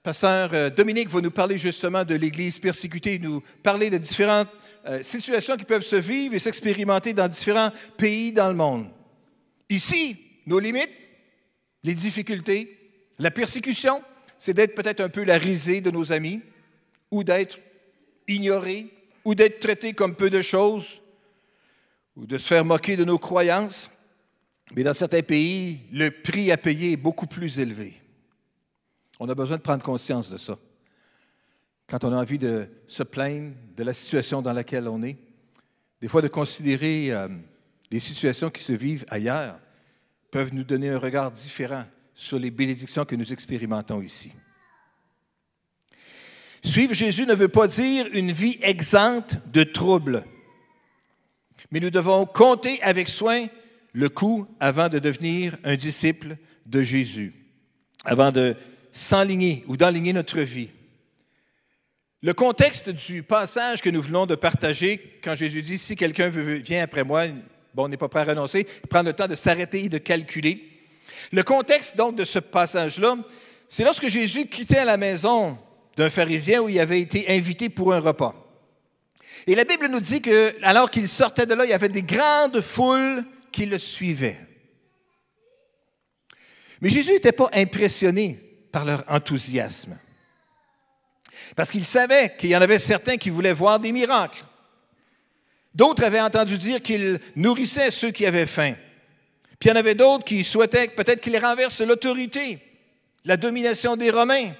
Pasteur 0.03 0.49
euh, 0.53 0.69
Dominique 0.71 1.09
va 1.09 1.21
nous 1.21 1.31
parler 1.31 1.59
justement 1.59 2.03
de 2.03 2.15
l'Église 2.15 2.57
persécutée, 2.57 3.19
nous 3.19 3.41
parler 3.61 3.91
de 3.91 3.99
différentes 3.99 4.49
euh, 4.87 5.03
situations 5.03 5.55
qui 5.57 5.63
peuvent 5.63 5.85
se 5.85 5.95
vivre 5.95 6.33
et 6.33 6.39
s'expérimenter 6.39 7.13
dans 7.13 7.27
différents 7.27 7.69
pays 7.97 8.31
dans 8.31 8.47
le 8.47 8.55
monde. 8.55 8.87
Ici, 9.69 10.17
nos 10.47 10.59
limites, 10.59 10.89
les 11.83 11.93
difficultés, 11.93 12.79
la 13.19 13.29
persécution, 13.29 14.01
c'est 14.41 14.55
d'être 14.55 14.73
peut-être 14.73 15.01
un 15.01 15.09
peu 15.09 15.23
la 15.23 15.37
risée 15.37 15.81
de 15.81 15.91
nos 15.91 16.11
amis, 16.11 16.41
ou 17.11 17.23
d'être 17.23 17.59
ignoré, 18.27 18.91
ou 19.23 19.35
d'être 19.35 19.59
traité 19.59 19.93
comme 19.93 20.15
peu 20.15 20.31
de 20.31 20.41
choses, 20.41 20.99
ou 22.15 22.25
de 22.25 22.39
se 22.39 22.47
faire 22.47 22.65
moquer 22.65 22.97
de 22.97 23.03
nos 23.03 23.19
croyances. 23.19 23.91
Mais 24.75 24.81
dans 24.81 24.95
certains 24.95 25.21
pays, 25.21 25.81
le 25.91 26.09
prix 26.09 26.51
à 26.51 26.57
payer 26.57 26.93
est 26.93 26.97
beaucoup 26.97 27.27
plus 27.27 27.59
élevé. 27.59 28.01
On 29.19 29.29
a 29.29 29.35
besoin 29.35 29.57
de 29.57 29.61
prendre 29.61 29.83
conscience 29.83 30.31
de 30.31 30.37
ça. 30.37 30.57
Quand 31.85 32.03
on 32.03 32.11
a 32.11 32.19
envie 32.19 32.39
de 32.39 32.67
se 32.87 33.03
plaindre 33.03 33.53
de 33.77 33.83
la 33.83 33.93
situation 33.93 34.41
dans 34.41 34.53
laquelle 34.53 34.87
on 34.87 35.03
est, 35.03 35.17
des 36.01 36.07
fois 36.07 36.23
de 36.23 36.27
considérer 36.27 37.11
euh, 37.11 37.27
les 37.91 37.99
situations 37.99 38.49
qui 38.49 38.63
se 38.63 38.73
vivent 38.73 39.05
ailleurs 39.07 39.59
peuvent 40.31 40.51
nous 40.51 40.63
donner 40.63 40.89
un 40.89 40.97
regard 40.97 41.29
différent 41.29 41.85
sur 42.13 42.39
les 42.39 42.51
bénédictions 42.51 43.05
que 43.05 43.15
nous 43.15 43.31
expérimentons 43.33 44.01
ici. 44.01 44.31
Suivre 46.63 46.93
Jésus 46.93 47.25
ne 47.25 47.33
veut 47.33 47.47
pas 47.47 47.67
dire 47.67 48.07
une 48.13 48.31
vie 48.31 48.59
exempte 48.61 49.37
de 49.47 49.63
troubles, 49.63 50.23
mais 51.71 51.79
nous 51.79 51.89
devons 51.89 52.25
compter 52.25 52.81
avec 52.83 53.07
soin 53.07 53.47
le 53.93 54.09
coup 54.09 54.47
avant 54.59 54.89
de 54.89 54.99
devenir 54.99 55.57
un 55.63 55.75
disciple 55.75 56.37
de 56.65 56.81
Jésus, 56.81 57.33
avant 58.05 58.31
de 58.31 58.55
s'enligner 58.91 59.63
ou 59.67 59.77
d'enligner 59.77 60.13
notre 60.13 60.41
vie. 60.41 60.69
Le 62.21 62.33
contexte 62.33 62.89
du 62.89 63.23
passage 63.23 63.81
que 63.81 63.89
nous 63.89 64.01
venons 64.01 64.27
de 64.27 64.35
partager, 64.35 65.19
quand 65.23 65.35
Jésus 65.35 65.63
dit, 65.63 65.79
si 65.79 65.95
quelqu'un 65.95 66.29
vient 66.29 66.83
après 66.83 67.03
moi, 67.03 67.25
bon, 67.73 67.85
on 67.85 67.87
n'est 67.87 67.97
pas 67.97 68.09
prêt 68.09 68.19
à 68.19 68.25
renoncer, 68.25 68.67
prendre 68.89 69.07
le 69.07 69.13
temps 69.13 69.27
de 69.27 69.33
s'arrêter 69.33 69.85
et 69.85 69.89
de 69.89 69.97
calculer. 69.97 70.70
Le 71.31 71.43
contexte 71.43 71.95
donc 71.95 72.15
de 72.15 72.23
ce 72.23 72.39
passage-là, 72.39 73.17
c'est 73.67 73.83
lorsque 73.83 74.07
Jésus 74.07 74.47
quittait 74.47 74.85
la 74.85 74.97
maison 74.97 75.57
d'un 75.95 76.09
pharisien 76.09 76.61
où 76.61 76.69
il 76.69 76.79
avait 76.79 77.01
été 77.01 77.29
invité 77.29 77.69
pour 77.69 77.93
un 77.93 77.99
repas. 77.99 78.35
Et 79.47 79.55
la 79.55 79.63
Bible 79.63 79.87
nous 79.87 79.99
dit 79.99 80.21
que, 80.21 80.53
alors 80.63 80.89
qu'il 80.89 81.07
sortait 81.07 81.45
de 81.45 81.53
là, 81.53 81.65
il 81.65 81.71
y 81.71 81.73
avait 81.73 81.89
des 81.89 82.03
grandes 82.03 82.61
foules 82.61 83.23
qui 83.51 83.65
le 83.65 83.79
suivaient. 83.79 84.39
Mais 86.81 86.89
Jésus 86.89 87.11
n'était 87.11 87.31
pas 87.31 87.49
impressionné 87.53 88.39
par 88.71 88.85
leur 88.85 89.03
enthousiasme. 89.07 89.97
Parce 91.55 91.71
qu'il 91.71 91.83
savait 91.83 92.35
qu'il 92.37 92.49
y 92.49 92.55
en 92.55 92.61
avait 92.61 92.79
certains 92.79 93.17
qui 93.17 93.29
voulaient 93.29 93.53
voir 93.53 93.79
des 93.79 93.91
miracles. 93.91 94.43
D'autres 95.73 96.03
avaient 96.03 96.21
entendu 96.21 96.57
dire 96.57 96.81
qu'il 96.81 97.19
nourrissait 97.35 97.91
ceux 97.91 98.11
qui 98.11 98.25
avaient 98.25 98.45
faim. 98.45 98.75
Puis 99.61 99.69
il 99.69 99.73
y 99.73 99.75
en 99.75 99.79
avait 99.79 99.93
d'autres 99.93 100.25
qui 100.25 100.43
souhaitaient 100.43 100.87
peut-être 100.87 101.21
qu'il 101.21 101.37
renverse 101.37 101.81
l'autorité, 101.81 102.57
la 103.25 103.37
domination 103.37 103.95
des 103.95 104.09
Romains 104.09 104.53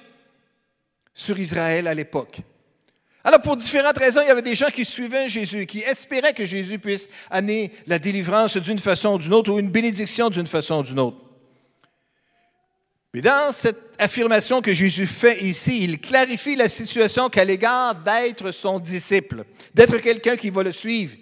sur 1.12 1.36
Israël 1.40 1.88
à 1.88 1.94
l'époque. 1.94 2.38
Alors, 3.24 3.42
pour 3.42 3.56
différentes 3.56 3.98
raisons, 3.98 4.20
il 4.22 4.28
y 4.28 4.30
avait 4.30 4.42
des 4.42 4.54
gens 4.54 4.68
qui 4.68 4.84
suivaient 4.84 5.28
Jésus, 5.28 5.66
qui 5.66 5.80
espéraient 5.80 6.34
que 6.34 6.46
Jésus 6.46 6.78
puisse 6.78 7.08
amener 7.30 7.72
la 7.88 7.98
délivrance 7.98 8.56
d'une 8.56 8.78
façon 8.78 9.14
ou 9.14 9.18
d'une 9.18 9.34
autre, 9.34 9.52
ou 9.52 9.58
une 9.58 9.70
bénédiction 9.70 10.30
d'une 10.30 10.46
façon 10.46 10.78
ou 10.78 10.82
d'une 10.84 11.00
autre. 11.00 11.18
Mais 13.12 13.22
dans 13.22 13.50
cette 13.50 13.94
affirmation 13.98 14.62
que 14.62 14.72
Jésus 14.72 15.06
fait 15.06 15.42
ici, 15.42 15.82
il 15.82 16.00
clarifie 16.00 16.54
la 16.54 16.68
situation 16.68 17.28
qu'à 17.28 17.44
l'égard 17.44 17.96
d'être 17.96 18.52
son 18.52 18.78
disciple, 18.78 19.44
d'être 19.74 19.98
quelqu'un 19.98 20.36
qui 20.36 20.50
va 20.50 20.62
le 20.62 20.72
suivre. 20.72 21.16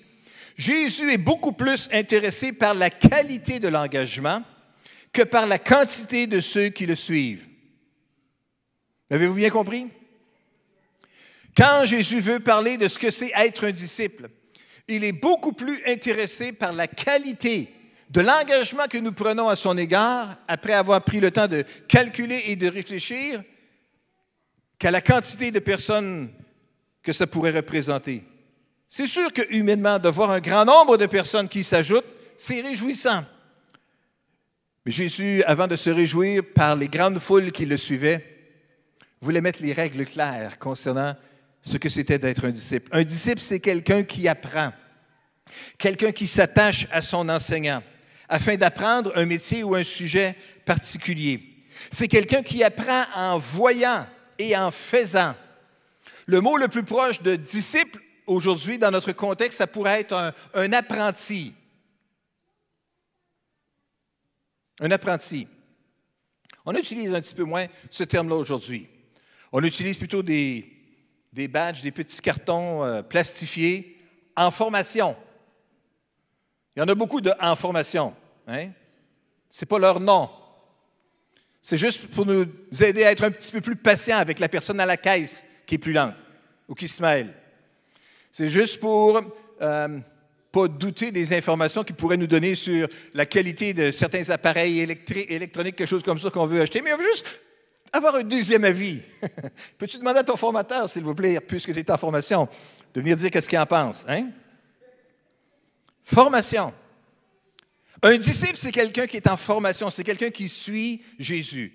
Jésus 0.61 1.11
est 1.11 1.17
beaucoup 1.17 1.53
plus 1.53 1.89
intéressé 1.91 2.53
par 2.53 2.75
la 2.75 2.91
qualité 2.91 3.61
de 3.61 3.69
l'engagement 3.69 4.43
que 5.11 5.23
par 5.23 5.47
la 5.47 5.59
quantité 5.59 6.27
de 6.27 6.43
ceux 6.43 6.69
qui 6.69 6.85
le 6.85 6.95
suivent. 6.95 7.47
Avez-vous 9.09 9.37
bien 9.37 9.49
compris? 9.49 9.87
Quand 11.57 11.87
Jésus 11.87 12.21
veut 12.21 12.41
parler 12.41 12.77
de 12.77 12.89
ce 12.89 12.99
que 12.99 13.11
c'est 13.11 13.33
être 13.35 13.67
un 13.67 13.71
disciple, 13.71 14.29
il 14.87 15.03
est 15.03 15.13
beaucoup 15.13 15.55
plus 15.55 15.81
intéressé 15.87 16.53
par 16.53 16.75
la 16.75 16.87
qualité 16.87 17.73
de 18.11 18.21
l'engagement 18.21 18.85
que 18.85 18.99
nous 18.99 19.13
prenons 19.13 19.49
à 19.49 19.57
son 19.57 19.79
égard 19.79 20.37
après 20.47 20.75
avoir 20.75 21.03
pris 21.03 21.21
le 21.21 21.31
temps 21.31 21.49
de 21.49 21.65
calculer 21.89 22.43
et 22.49 22.57
de 22.57 22.69
réfléchir 22.69 23.43
qu'à 24.79 24.91
la 24.91 25.01
quantité 25.01 25.51
de 25.51 25.59
personnes 25.59 26.31
que 27.03 27.15
ça 27.15 27.27
pourrait 27.27 27.51
représenter. 27.51 28.25
C'est 28.93 29.07
sûr 29.07 29.33
que 29.33 29.43
humainement, 29.51 30.01
de 30.01 30.09
voir 30.09 30.33
un 30.33 30.41
grand 30.41 30.65
nombre 30.65 30.97
de 30.97 31.07
personnes 31.07 31.49
qui 31.49 31.63
s'ajoutent, 31.63 32.13
c'est 32.37 32.61
réjouissant. 32.61 33.25
Mais 34.85 34.91
Jésus, 34.91 35.45
avant 35.45 35.69
de 35.69 35.77
se 35.77 35.91
réjouir 35.91 36.43
par 36.53 36.75
les 36.75 36.89
grandes 36.89 37.21
foules 37.21 37.53
qui 37.53 37.67
le 37.67 37.77
suivaient, 37.77 38.27
voulait 39.21 39.41
mettre 39.41 39.63
les 39.63 39.73
règles 39.73 40.05
claires 40.05 40.59
concernant 40.59 41.15
ce 41.63 41.77
que 41.77 41.89
c'était 41.89 42.19
d'être 42.19 42.45
un 42.45 42.51
disciple. 42.51 42.89
Un 42.91 43.05
disciple, 43.05 43.41
c'est 43.41 43.61
quelqu'un 43.61 44.03
qui 44.03 44.27
apprend, 44.27 44.73
quelqu'un 45.79 46.11
qui 46.11 46.27
s'attache 46.27 46.89
à 46.91 47.01
son 47.01 47.29
enseignant 47.29 47.85
afin 48.29 48.57
d'apprendre 48.57 49.13
un 49.15 49.25
métier 49.25 49.63
ou 49.63 49.77
un 49.77 49.85
sujet 49.85 50.35
particulier. 50.65 51.65
C'est 51.93 52.09
quelqu'un 52.09 52.43
qui 52.43 52.65
apprend 52.65 53.05
en 53.15 53.39
voyant 53.39 54.05
et 54.37 54.57
en 54.57 54.73
faisant. 54.73 55.37
Le 56.27 56.41
mot 56.41 56.57
le 56.57 56.67
plus 56.67 56.83
proche 56.83 57.23
de 57.23 57.37
disciple 57.37 58.01
aujourd'hui, 58.31 58.79
dans 58.79 58.91
notre 58.91 59.13
contexte, 59.13 59.59
ça 59.59 59.67
pourrait 59.67 60.01
être 60.01 60.33
un, 60.55 60.73
apprenti. 60.73 61.53
Un 64.81 64.91
apprenti. 64.91 65.49
On 66.65 66.75
utilise 66.75 67.13
un 67.15 67.21
petit 67.21 67.35
peu 67.35 67.45
moins 67.45 67.67
ce 67.91 68.05
terme-là 68.05 68.37
aujourd'hui. 68.37 68.89
On 69.53 69.63
utilise 69.65 69.99
plutôt 69.99 70.23
des, 70.23 70.65
des 71.33 71.49
badges, 71.49 71.83
des 71.83 71.91
petits 71.91 72.21
cartons 72.21 72.85
euh, 72.85 73.03
plastifiés 73.03 73.99
en 74.37 74.51
formation. 74.51 75.17
Il 76.77 76.81
y 76.81 76.83
en 76.83 76.89
a 76.89 76.95
beaucoup 76.95 77.21
de 77.21 77.33
en 77.41 77.57
formation. 77.57 78.15
Hein? 78.47 78.71
Ce 79.49 79.65
n'est 79.65 79.69
pas 79.69 79.79
leur 79.79 79.99
nom. 79.99 80.31
C'est 81.61 81.77
juste 81.77 82.07
pour 82.07 82.25
nous 82.25 82.47
aider 82.81 83.05
à 83.05 83.11
être 83.11 83.25
un 83.25 83.31
petit 83.33 83.51
peu 83.51 83.61
plus 83.61 83.77
patients 83.77 84.19
avec 84.19 84.39
la 84.39 84.49
personne 84.49 84.79
à 84.79 84.87
la 84.87 84.97
caisse 84.97 85.45
qui 85.67 85.75
est 85.75 85.79
plus 85.79 85.93
lente 85.93 86.15
ou 86.69 86.75
qui 86.75 86.87
se 86.87 87.03
mêle. 87.03 87.35
C'est 88.31 88.49
juste 88.49 88.81
pour 88.81 89.21
euh, 89.61 89.99
pas 90.53 90.69
douter 90.69 91.11
des 91.13 91.33
informations 91.33 91.85
qu'ils 91.85 91.97
pourraient 91.97 92.17
nous 92.17 92.27
donner 92.27 92.55
sur 92.55 92.89
la 93.15 93.27
qualité 93.27 93.73
de 93.73 93.91
certains 93.91 94.29
appareils 94.31 94.81
électroniques, 94.81 95.77
quelque 95.77 95.87
chose 95.87 96.03
comme 96.03 96.19
ça 96.19 96.31
qu'on 96.31 96.47
veut 96.47 96.61
acheter, 96.61 96.81
mais 96.81 96.93
on 96.93 96.97
veut 96.97 97.11
juste 97.11 97.27
avoir 97.93 98.15
un 98.17 98.23
deuxième 98.23 98.65
avis. 98.65 99.01
Peux-tu 99.79 99.99
demander 99.99 100.21
à 100.21 100.25
ton 100.25 100.37
formateur, 100.37 100.89
s'il 100.89 101.03
vous 101.03 101.15
plaît, 101.15 101.39
puisque 101.41 101.73
tu 101.73 101.79
es 101.79 101.91
en 101.91 101.99
formation, 101.99 102.49
de 102.95 103.01
venir 103.01 103.17
dire 103.17 103.31
qu'est-ce 103.31 103.49
qu'il 103.49 103.59
en 103.59 103.67
pense? 103.67 104.05
Hein? 104.09 104.31
Formation. 106.03 106.73
Un 108.03 108.17
disciple, 108.17 108.57
c'est 108.57 108.73
quelqu'un 108.73 109.07
qui 109.07 109.17
est 109.17 109.29
en 109.29 109.37
formation, 109.37 109.91
c'est 109.91 110.05
quelqu'un 110.05 110.31
qui 110.31 110.49
suit 110.49 111.03
Jésus, 111.19 111.73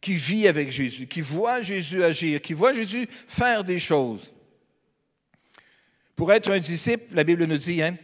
qui 0.00 0.14
vit 0.14 0.46
avec 0.46 0.70
Jésus, 0.70 1.06
qui 1.06 1.20
voit 1.20 1.60
Jésus 1.60 2.04
agir, 2.04 2.40
qui 2.40 2.52
voit 2.52 2.72
Jésus 2.72 3.08
faire 3.26 3.64
des 3.64 3.78
choses. 3.78 4.32
Pour 6.20 6.34
être 6.34 6.50
un 6.50 6.58
disciple, 6.58 7.14
la 7.14 7.24
Bible 7.24 7.44
nous 7.44 7.56
dit, 7.56 7.82
hein, 7.82 7.96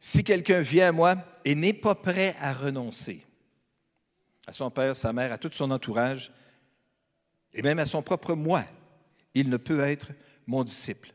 si 0.00 0.24
quelqu'un 0.24 0.62
vient 0.62 0.88
à 0.88 0.90
moi 0.90 1.14
et 1.44 1.54
n'est 1.54 1.72
pas 1.72 1.94
prêt 1.94 2.34
à 2.40 2.52
renoncer 2.52 3.24
à 4.48 4.52
son 4.52 4.68
père, 4.68 4.96
sa 4.96 5.12
mère, 5.12 5.32
à 5.32 5.38
tout 5.38 5.48
son 5.52 5.70
entourage, 5.70 6.32
et 7.54 7.62
même 7.62 7.78
à 7.78 7.86
son 7.86 8.02
propre 8.02 8.34
moi, 8.34 8.64
il 9.32 9.48
ne 9.48 9.58
peut 9.58 9.78
être 9.78 10.08
mon 10.44 10.64
disciple. 10.64 11.14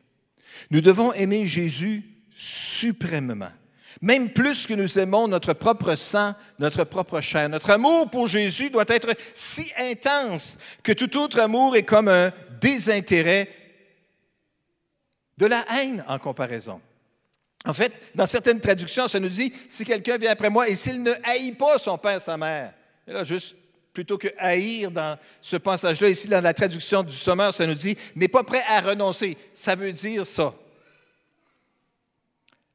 Nous 0.72 0.80
devons 0.80 1.12
aimer 1.12 1.46
Jésus 1.48 2.04
suprêmement, 2.30 3.52
même 4.00 4.30
plus 4.30 4.68
que 4.68 4.74
nous 4.74 5.00
aimons 5.00 5.28
notre 5.28 5.52
propre 5.52 5.96
sang, 5.96 6.34
notre 6.60 6.86
propre 6.86 7.20
chair. 7.20 7.50
Notre 7.50 7.72
amour 7.72 8.10
pour 8.10 8.28
Jésus 8.28 8.70
doit 8.70 8.86
être 8.88 9.14
si 9.34 9.70
intense 9.78 10.58
que 10.82 10.94
tout 10.94 11.18
autre 11.18 11.42
amour 11.42 11.76
est 11.76 11.84
comme 11.84 12.08
un 12.08 12.32
désintérêt, 12.62 13.50
de 15.38 15.46
la 15.46 15.66
haine 15.76 16.04
en 16.08 16.20
comparaison. 16.20 16.82
En 17.66 17.74
fait, 17.74 17.94
dans 18.16 18.26
certaines 18.26 18.60
traductions, 18.60 19.08
ça 19.08 19.20
nous 19.20 19.30
dit, 19.30 19.52
si 19.68 19.84
quelqu'un 19.84 20.18
vient 20.18 20.32
après 20.32 20.50
moi 20.50 20.70
et 20.70 20.76
s'il 20.76 21.04
ne 21.04 21.12
haït 21.24 21.54
pas 21.54 21.78
son 21.78 21.98
père, 21.98 22.22
sa 22.22 22.38
mère, 22.38 22.74
et 23.08 23.14
là, 23.14 23.24
juste 23.24 23.56
plutôt 23.94 24.18
que 24.18 24.28
haïr 24.38 24.92
dans 24.92 25.18
ce 25.42 25.58
passage-là, 25.58 26.10
ici 26.10 26.28
dans 26.28 26.44
la 26.44 26.54
traduction 26.54 27.02
du 27.02 27.16
sommeur, 27.16 27.52
ça 27.54 27.66
nous 27.66 27.74
dit 27.74 27.98
n'est 28.16 28.28
pas 28.28 28.44
prêt 28.44 28.62
à 28.68 28.80
renoncer. 28.80 29.36
Ça 29.56 29.74
veut 29.74 29.92
dire 29.92 30.28
ça. 30.28 30.54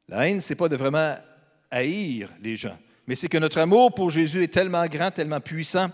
La 0.08 0.28
haine, 0.28 0.40
ce 0.40 0.52
n'est 0.52 0.56
pas 0.56 0.68
de 0.68 0.74
vraiment 0.74 1.16
haïr 1.70 2.28
les 2.40 2.56
gens, 2.56 2.76
mais 3.06 3.14
c'est 3.14 3.28
que 3.28 3.38
notre 3.38 3.58
amour 3.58 3.94
pour 3.94 4.10
Jésus 4.10 4.42
est 4.42 4.52
tellement 4.52 4.84
grand, 4.86 5.12
tellement 5.12 5.40
puissant, 5.40 5.90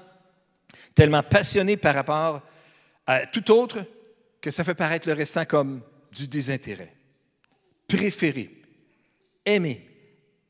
tellement 0.94 1.22
passionné 1.22 1.76
par 1.76 1.94
rapport 1.94 2.40
à 3.06 3.26
tout 3.26 3.50
autre 3.50 3.84
que 4.40 4.50
ça 4.50 4.64
fait 4.64 4.74
paraître 4.74 5.06
le 5.06 5.14
restant 5.14 5.44
comme 5.44 5.82
du 6.18 6.28
désintérêt. 6.28 6.94
Préférer, 7.86 8.50
aimer, 9.44 9.88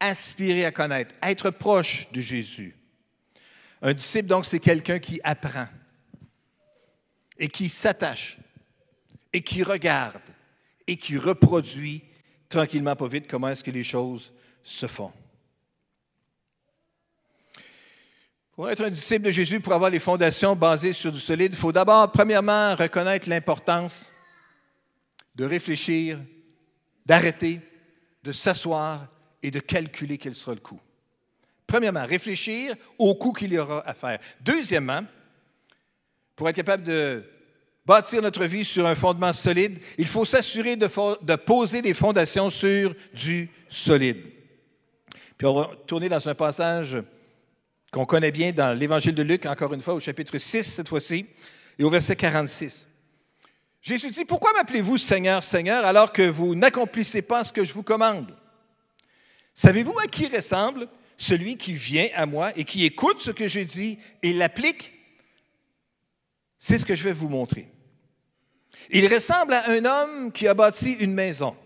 aspirer 0.00 0.64
à 0.64 0.72
connaître, 0.72 1.14
être 1.22 1.50
proche 1.50 2.08
de 2.12 2.20
Jésus. 2.20 2.74
Un 3.80 3.94
disciple, 3.94 4.26
donc, 4.26 4.44
c'est 4.44 4.58
quelqu'un 4.58 4.98
qui 4.98 5.20
apprend 5.22 5.68
et 7.38 7.48
qui 7.48 7.68
s'attache 7.68 8.38
et 9.32 9.40
qui 9.40 9.62
regarde 9.62 10.22
et 10.86 10.96
qui 10.96 11.16
reproduit 11.16 12.02
tranquillement, 12.48 12.96
pas 12.96 13.08
vite, 13.08 13.26
comment 13.28 13.50
est-ce 13.50 13.62
que 13.62 13.70
les 13.70 13.84
choses 13.84 14.32
se 14.62 14.86
font. 14.86 15.12
Pour 18.52 18.68
être 18.68 18.84
un 18.84 18.90
disciple 18.90 19.26
de 19.26 19.30
Jésus, 19.30 19.60
pour 19.60 19.72
avoir 19.72 19.90
les 19.90 20.00
fondations 20.00 20.56
basées 20.56 20.92
sur 20.92 21.12
du 21.12 21.20
solide, 21.20 21.52
il 21.52 21.58
faut 21.58 21.70
d'abord, 21.70 22.10
premièrement, 22.10 22.74
reconnaître 22.74 23.28
l'importance 23.28 24.10
de 25.38 25.44
réfléchir, 25.44 26.18
d'arrêter, 27.06 27.60
de 28.24 28.32
s'asseoir 28.32 29.08
et 29.42 29.50
de 29.50 29.60
calculer 29.60 30.18
quel 30.18 30.34
sera 30.34 30.52
le 30.52 30.60
coût. 30.60 30.80
Premièrement, 31.66 32.04
réfléchir 32.04 32.74
au 32.98 33.14
coût 33.14 33.32
qu'il 33.32 33.52
y 33.52 33.58
aura 33.58 33.86
à 33.88 33.94
faire. 33.94 34.18
Deuxièmement, 34.40 35.02
pour 36.34 36.48
être 36.48 36.56
capable 36.56 36.82
de 36.82 37.24
bâtir 37.86 38.20
notre 38.20 38.44
vie 38.44 38.64
sur 38.64 38.86
un 38.86 38.94
fondement 38.94 39.32
solide, 39.32 39.78
il 39.96 40.06
faut 40.06 40.24
s'assurer 40.24 40.76
de, 40.76 41.36
poser 41.36 41.82
des 41.82 41.94
fondations 41.94 42.50
sur 42.50 42.94
du 43.14 43.48
solide. 43.68 44.18
Puis 45.36 45.46
on 45.46 45.54
va 45.54 45.70
tourner 45.86 46.08
dans 46.08 46.28
un 46.28 46.34
passage 46.34 46.98
qu'on 47.92 48.04
connaît 48.04 48.32
bien 48.32 48.50
dans 48.52 48.76
l'Évangile 48.76 49.14
de 49.14 49.22
Luc, 49.22 49.46
encore 49.46 49.72
une 49.72 49.80
fois, 49.80 49.94
au 49.94 50.00
chapitre 50.00 50.36
6 50.36 50.64
cette 50.64 50.88
fois-ci, 50.88 51.26
et 51.78 51.84
au 51.84 51.90
verset 51.90 52.16
46. 52.16 52.88
Jésus 53.88 54.10
dit, 54.10 54.26
Pourquoi 54.26 54.52
m'appelez-vous 54.52 54.98
Seigneur, 54.98 55.42
Seigneur, 55.42 55.86
alors 55.86 56.12
que 56.12 56.20
vous 56.20 56.54
n'accomplissez 56.54 57.22
pas 57.22 57.42
ce 57.42 57.54
que 57.54 57.64
je 57.64 57.72
vous 57.72 57.82
commande? 57.82 58.36
Savez-vous 59.54 59.98
à 59.98 60.06
qui 60.06 60.26
ressemble 60.26 60.88
celui 61.16 61.56
qui 61.56 61.72
vient 61.72 62.08
à 62.14 62.26
moi 62.26 62.52
et 62.54 62.64
qui 62.64 62.84
écoute 62.84 63.22
ce 63.22 63.30
que 63.30 63.48
je 63.48 63.60
dis 63.60 63.98
et 64.22 64.34
l'applique, 64.34 64.92
c'est 66.58 66.76
ce 66.76 66.84
que 66.84 66.94
je 66.94 67.02
vais 67.02 67.14
vous 67.14 67.30
montrer. 67.30 67.70
Il 68.90 69.10
ressemble 69.10 69.54
à 69.54 69.70
un 69.70 69.82
homme 69.86 70.32
qui 70.32 70.46
a 70.46 70.52
bâti 70.52 70.92
une 71.00 71.14
maison. 71.14 71.56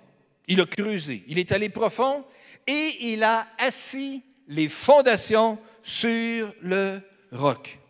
Il 0.47 0.61
a 0.61 0.65
creusé, 0.65 1.25
il 1.27 1.41
est 1.41 1.51
allé 1.51 1.71
profond 1.71 2.25
et 2.69 2.99
il 3.01 3.25
a 3.25 3.49
assis 3.59 4.23
les 4.47 4.69
fondations 4.69 5.59
sur 5.83 6.55
le 6.61 7.01
roc. 7.33 7.81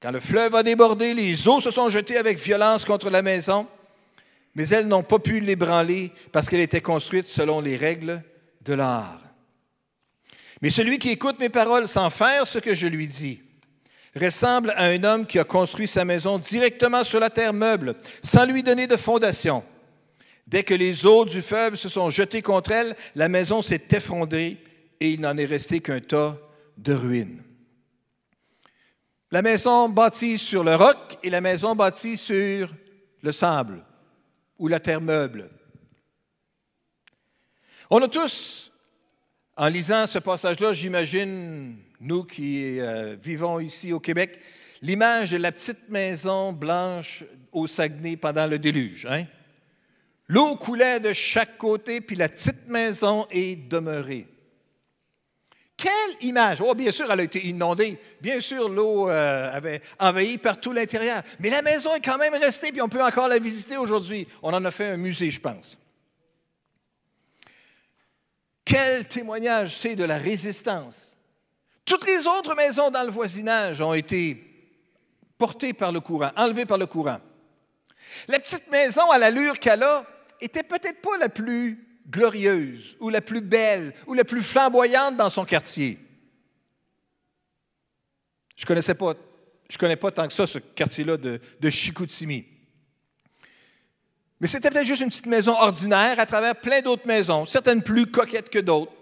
Quand 0.00 0.10
le 0.10 0.20
fleuve 0.20 0.54
a 0.54 0.62
débordé, 0.62 1.14
les 1.14 1.48
eaux 1.48 1.60
se 1.60 1.70
sont 1.70 1.88
jetées 1.88 2.18
avec 2.18 2.38
violence 2.38 2.84
contre 2.84 3.10
la 3.10 3.22
maison, 3.22 3.66
mais 4.54 4.68
elles 4.68 4.88
n'ont 4.88 5.02
pas 5.02 5.18
pu 5.18 5.40
l'ébranler 5.40 6.12
parce 6.32 6.48
qu'elle 6.48 6.60
était 6.60 6.80
construite 6.80 7.28
selon 7.28 7.60
les 7.60 7.76
règles 7.76 8.22
de 8.62 8.74
l'art. 8.74 9.20
Mais 10.62 10.70
celui 10.70 10.98
qui 10.98 11.10
écoute 11.10 11.38
mes 11.38 11.48
paroles 11.48 11.88
sans 11.88 12.10
faire 12.10 12.46
ce 12.46 12.58
que 12.58 12.74
je 12.74 12.86
lui 12.86 13.06
dis 13.06 13.42
ressemble 14.14 14.70
à 14.76 14.84
un 14.84 15.04
homme 15.04 15.26
qui 15.26 15.38
a 15.38 15.44
construit 15.44 15.86
sa 15.86 16.04
maison 16.04 16.38
directement 16.38 17.04
sur 17.04 17.20
la 17.20 17.28
terre 17.28 17.52
meuble, 17.52 17.94
sans 18.22 18.46
lui 18.46 18.62
donner 18.62 18.86
de 18.86 18.96
fondation. 18.96 19.62
Dès 20.46 20.62
que 20.62 20.74
les 20.74 21.04
eaux 21.04 21.24
du 21.24 21.42
fleuve 21.42 21.76
se 21.76 21.88
sont 21.88 22.08
jetées 22.08 22.42
contre 22.42 22.70
elle, 22.70 22.96
la 23.14 23.28
maison 23.28 23.62
s'est 23.62 23.82
effondrée 23.90 24.58
et 25.00 25.10
il 25.10 25.20
n'en 25.20 25.36
est 25.36 25.44
resté 25.44 25.80
qu'un 25.80 26.00
tas 26.00 26.38
de 26.78 26.94
ruines. 26.94 27.42
La 29.36 29.42
maison 29.42 29.90
bâtie 29.90 30.38
sur 30.38 30.64
le 30.64 30.76
roc 30.76 31.18
et 31.22 31.28
la 31.28 31.42
maison 31.42 31.74
bâtie 31.76 32.16
sur 32.16 32.70
le 33.20 33.32
sable 33.32 33.84
ou 34.58 34.66
la 34.66 34.80
terre 34.80 35.02
meuble. 35.02 35.50
On 37.90 38.00
a 38.00 38.08
tous, 38.08 38.72
en 39.54 39.66
lisant 39.66 40.06
ce 40.06 40.18
passage-là, 40.20 40.72
j'imagine, 40.72 41.76
nous 42.00 42.24
qui 42.24 42.80
euh, 42.80 43.14
vivons 43.22 43.60
ici 43.60 43.92
au 43.92 44.00
Québec, 44.00 44.40
l'image 44.80 45.32
de 45.32 45.36
la 45.36 45.52
petite 45.52 45.90
maison 45.90 46.54
blanche 46.54 47.22
au 47.52 47.66
Saguenay 47.66 48.16
pendant 48.16 48.46
le 48.46 48.58
déluge. 48.58 49.04
Hein? 49.04 49.24
L'eau 50.28 50.56
coulait 50.56 50.98
de 50.98 51.12
chaque 51.12 51.58
côté, 51.58 52.00
puis 52.00 52.16
la 52.16 52.30
petite 52.30 52.66
maison 52.68 53.26
est 53.30 53.68
demeurée. 53.68 54.28
Quelle 55.76 56.16
image! 56.22 56.62
Oh, 56.62 56.74
bien 56.74 56.90
sûr, 56.90 57.10
elle 57.12 57.20
a 57.20 57.22
été 57.22 57.46
inondée. 57.46 57.98
Bien 58.20 58.40
sûr, 58.40 58.68
l'eau 58.68 59.10
euh, 59.10 59.52
avait 59.52 59.82
envahi 59.98 60.38
partout 60.38 60.72
l'intérieur. 60.72 61.22
Mais 61.38 61.50
la 61.50 61.60
maison 61.60 61.94
est 61.94 62.04
quand 62.04 62.16
même 62.16 62.34
restée, 62.34 62.72
puis 62.72 62.80
on 62.80 62.88
peut 62.88 63.02
encore 63.02 63.28
la 63.28 63.38
visiter 63.38 63.76
aujourd'hui. 63.76 64.26
On 64.42 64.54
en 64.54 64.64
a 64.64 64.70
fait 64.70 64.86
un 64.86 64.96
musée, 64.96 65.30
je 65.30 65.40
pense. 65.40 65.78
Quel 68.64 69.06
témoignage 69.06 69.76
c'est 69.76 69.94
de 69.94 70.04
la 70.04 70.16
résistance. 70.16 71.16
Toutes 71.84 72.06
les 72.06 72.26
autres 72.26 72.54
maisons 72.56 72.90
dans 72.90 73.04
le 73.04 73.10
voisinage 73.10 73.80
ont 73.80 73.94
été 73.94 74.42
portées 75.38 75.74
par 75.74 75.92
le 75.92 76.00
courant, 76.00 76.32
enlevées 76.36 76.66
par 76.66 76.78
le 76.78 76.86
courant. 76.86 77.20
La 78.28 78.40
petite 78.40 78.68
maison 78.70 79.08
à 79.10 79.18
l'allure 79.18 79.58
qu'elle 79.60 79.82
a 79.82 80.04
était 80.40 80.62
peut-être 80.62 81.00
pas 81.00 81.18
la 81.18 81.28
plus 81.28 81.85
glorieuse 82.08 82.96
ou 83.00 83.10
la 83.10 83.20
plus 83.20 83.40
belle 83.40 83.94
ou 84.06 84.14
la 84.14 84.24
plus 84.24 84.42
flamboyante 84.42 85.16
dans 85.16 85.30
son 85.30 85.44
quartier. 85.44 85.98
Je 88.56 88.64
ne 88.64 88.66
connaissais 88.66 88.94
pas, 88.94 89.14
je 89.68 89.76
connais 89.76 89.96
pas 89.96 90.10
tant 90.10 90.26
que 90.26 90.32
ça 90.32 90.46
ce 90.46 90.58
quartier-là 90.58 91.16
de, 91.16 91.40
de 91.60 91.70
Chicoutimi. 91.70 92.46
Mais 94.40 94.46
c'était 94.46 94.70
peut-être 94.70 94.86
juste 94.86 95.02
une 95.02 95.08
petite 95.08 95.26
maison 95.26 95.52
ordinaire 95.52 96.20
à 96.20 96.26
travers 96.26 96.56
plein 96.56 96.80
d'autres 96.80 97.06
maisons, 97.06 97.46
certaines 97.46 97.82
plus 97.82 98.06
coquettes 98.06 98.50
que 98.50 98.58
d'autres. 98.58 98.92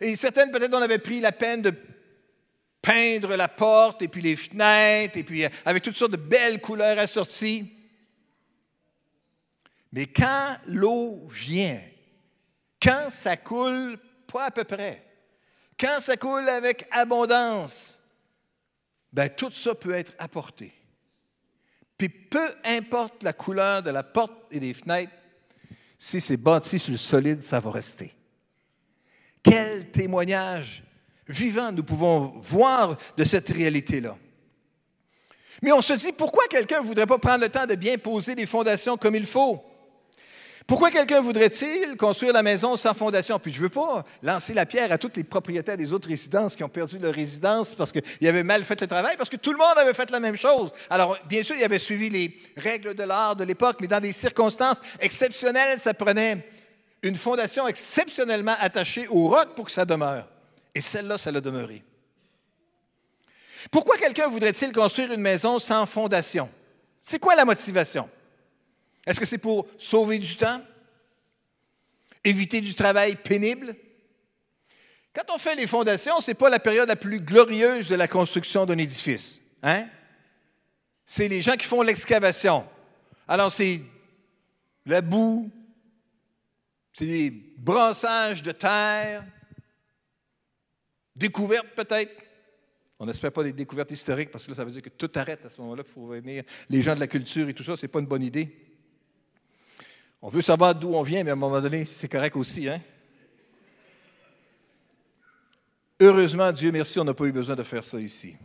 Et 0.00 0.16
certaines, 0.16 0.50
peut-être, 0.50 0.74
on 0.74 0.82
avait 0.82 0.98
pris 0.98 1.20
la 1.20 1.32
peine 1.32 1.62
de 1.62 1.72
peindre 2.82 3.34
la 3.36 3.48
porte 3.48 4.02
et 4.02 4.08
puis 4.08 4.22
les 4.22 4.36
fenêtres, 4.36 5.16
et 5.16 5.24
puis 5.24 5.44
euh, 5.44 5.48
avec 5.64 5.82
toutes 5.82 5.96
sortes 5.96 6.12
de 6.12 6.16
belles 6.16 6.60
couleurs 6.60 6.98
assorties. 6.98 7.72
Mais 9.92 10.06
quand 10.06 10.56
l'eau 10.66 11.26
vient, 11.28 11.80
quand 12.80 13.10
ça 13.10 13.36
coule 13.36 13.98
pas 14.26 14.46
à 14.46 14.50
peu 14.50 14.64
près, 14.64 15.04
quand 15.78 16.00
ça 16.00 16.16
coule 16.16 16.48
avec 16.48 16.86
abondance, 16.90 18.02
ben 19.12 19.28
tout 19.28 19.50
ça 19.52 19.74
peut 19.74 19.94
être 19.94 20.12
apporté. 20.18 20.72
Puis 21.96 22.08
peu 22.08 22.48
importe 22.64 23.22
la 23.22 23.32
couleur 23.32 23.82
de 23.82 23.90
la 23.90 24.02
porte 24.02 24.32
et 24.50 24.60
des 24.60 24.74
fenêtres, 24.74 25.12
si 25.96 26.20
c'est 26.20 26.36
bâti 26.36 26.78
sur 26.78 26.92
le 26.92 26.98
solide, 26.98 27.42
ça 27.42 27.58
va 27.58 27.70
rester. 27.70 28.14
Quel 29.42 29.90
témoignage 29.90 30.84
vivant 31.26 31.72
nous 31.72 31.82
pouvons 31.82 32.40
voir 32.40 32.96
de 33.16 33.24
cette 33.24 33.48
réalité-là. 33.48 34.16
Mais 35.62 35.72
on 35.72 35.82
se 35.82 35.92
dit, 35.94 36.12
pourquoi 36.12 36.46
quelqu'un 36.48 36.82
ne 36.82 36.86
voudrait 36.86 37.06
pas 37.06 37.18
prendre 37.18 37.40
le 37.40 37.48
temps 37.48 37.66
de 37.66 37.74
bien 37.74 37.98
poser 37.98 38.34
les 38.34 38.46
fondations 38.46 38.96
comme 38.96 39.16
il 39.16 39.26
faut? 39.26 39.62
Pourquoi 40.68 40.90
quelqu'un 40.90 41.22
voudrait-il 41.22 41.96
construire 41.96 42.34
la 42.34 42.42
maison 42.42 42.76
sans 42.76 42.92
fondation? 42.92 43.38
Puis 43.38 43.54
je 43.54 43.56
ne 43.56 43.62
veux 43.62 43.68
pas 43.70 44.04
lancer 44.22 44.52
la 44.52 44.66
pierre 44.66 44.92
à 44.92 44.98
tous 44.98 45.10
les 45.16 45.24
propriétaires 45.24 45.78
des 45.78 45.94
autres 45.94 46.08
résidences 46.08 46.54
qui 46.54 46.62
ont 46.62 46.68
perdu 46.68 46.98
leur 46.98 47.14
résidence 47.14 47.74
parce 47.74 47.90
qu'ils 47.90 48.28
avaient 48.28 48.42
mal 48.42 48.62
fait 48.64 48.78
le 48.78 48.86
travail, 48.86 49.16
parce 49.16 49.30
que 49.30 49.38
tout 49.38 49.52
le 49.52 49.56
monde 49.56 49.78
avait 49.78 49.94
fait 49.94 50.10
la 50.10 50.20
même 50.20 50.36
chose. 50.36 50.70
Alors, 50.90 51.16
bien 51.26 51.42
sûr, 51.42 51.56
il 51.56 51.64
avait 51.64 51.78
suivi 51.78 52.10
les 52.10 52.36
règles 52.54 52.94
de 52.94 53.02
l'art 53.02 53.34
de 53.34 53.44
l'époque, 53.44 53.78
mais 53.80 53.86
dans 53.86 53.98
des 53.98 54.12
circonstances 54.12 54.82
exceptionnelles, 55.00 55.78
ça 55.78 55.94
prenait 55.94 56.46
une 57.00 57.16
fondation 57.16 57.66
exceptionnellement 57.66 58.56
attachée 58.60 59.08
au 59.08 59.28
roc 59.28 59.54
pour 59.56 59.64
que 59.64 59.72
ça 59.72 59.86
demeure. 59.86 60.28
Et 60.74 60.82
celle-là, 60.82 61.16
ça 61.16 61.32
l'a 61.32 61.40
demeuré. 61.40 61.82
Pourquoi 63.70 63.96
quelqu'un 63.96 64.28
voudrait-il 64.28 64.70
construire 64.72 65.12
une 65.12 65.22
maison 65.22 65.58
sans 65.58 65.86
fondation? 65.86 66.50
C'est 67.00 67.18
quoi 67.18 67.34
la 67.34 67.46
motivation? 67.46 68.06
Est-ce 69.08 69.18
que 69.18 69.24
c'est 69.24 69.38
pour 69.38 69.66
sauver 69.78 70.18
du 70.18 70.36
temps? 70.36 70.62
Éviter 72.22 72.60
du 72.60 72.74
travail 72.74 73.16
pénible? 73.16 73.74
Quand 75.14 75.34
on 75.34 75.38
fait 75.38 75.54
les 75.54 75.66
fondations, 75.66 76.20
ce 76.20 76.30
n'est 76.30 76.34
pas 76.34 76.50
la 76.50 76.58
période 76.58 76.86
la 76.86 76.94
plus 76.94 77.18
glorieuse 77.18 77.88
de 77.88 77.94
la 77.94 78.06
construction 78.06 78.66
d'un 78.66 78.76
édifice. 78.76 79.40
Hein? 79.62 79.88
C'est 81.06 81.26
les 81.26 81.40
gens 81.40 81.56
qui 81.56 81.64
font 81.64 81.80
l'excavation. 81.80 82.66
Alors, 83.26 83.50
c'est 83.50 83.80
la 84.84 85.00
boue, 85.00 85.50
c'est 86.92 87.06
des 87.06 87.30
brassages 87.30 88.42
de 88.42 88.52
terre, 88.52 89.24
découvertes 91.16 91.74
peut-être. 91.74 92.12
On 92.98 93.06
n'espère 93.06 93.32
pas 93.32 93.42
des 93.42 93.54
découvertes 93.54 93.90
historiques 93.90 94.30
parce 94.30 94.44
que 94.44 94.50
là, 94.50 94.56
ça 94.56 94.64
veut 94.66 94.72
dire 94.72 94.82
que 94.82 94.90
tout 94.90 95.10
arrête 95.14 95.46
à 95.46 95.50
ce 95.50 95.58
moment-là 95.62 95.82
pour 95.82 96.08
venir 96.08 96.44
les 96.68 96.82
gens 96.82 96.94
de 96.94 97.00
la 97.00 97.06
culture 97.06 97.48
et 97.48 97.54
tout 97.54 97.64
ça. 97.64 97.74
Ce 97.74 97.86
n'est 97.86 97.90
pas 97.90 98.00
une 98.00 98.06
bonne 98.06 98.22
idée. 98.22 98.67
On 100.20 100.30
veut 100.30 100.42
savoir 100.42 100.74
d'où 100.74 100.94
on 100.94 101.02
vient, 101.02 101.22
mais 101.22 101.30
à 101.30 101.34
un 101.34 101.36
moment 101.36 101.60
donné, 101.60 101.84
c'est 101.84 102.08
correct 102.08 102.36
aussi. 102.36 102.68
Hein? 102.68 102.80
Heureusement, 106.00 106.50
Dieu 106.52 106.72
merci, 106.72 106.98
on 106.98 107.04
n'a 107.04 107.14
pas 107.14 107.24
eu 107.24 107.32
besoin 107.32 107.54
de 107.54 107.62
faire 107.62 107.84
ça 107.84 108.00
ici. 108.00 108.36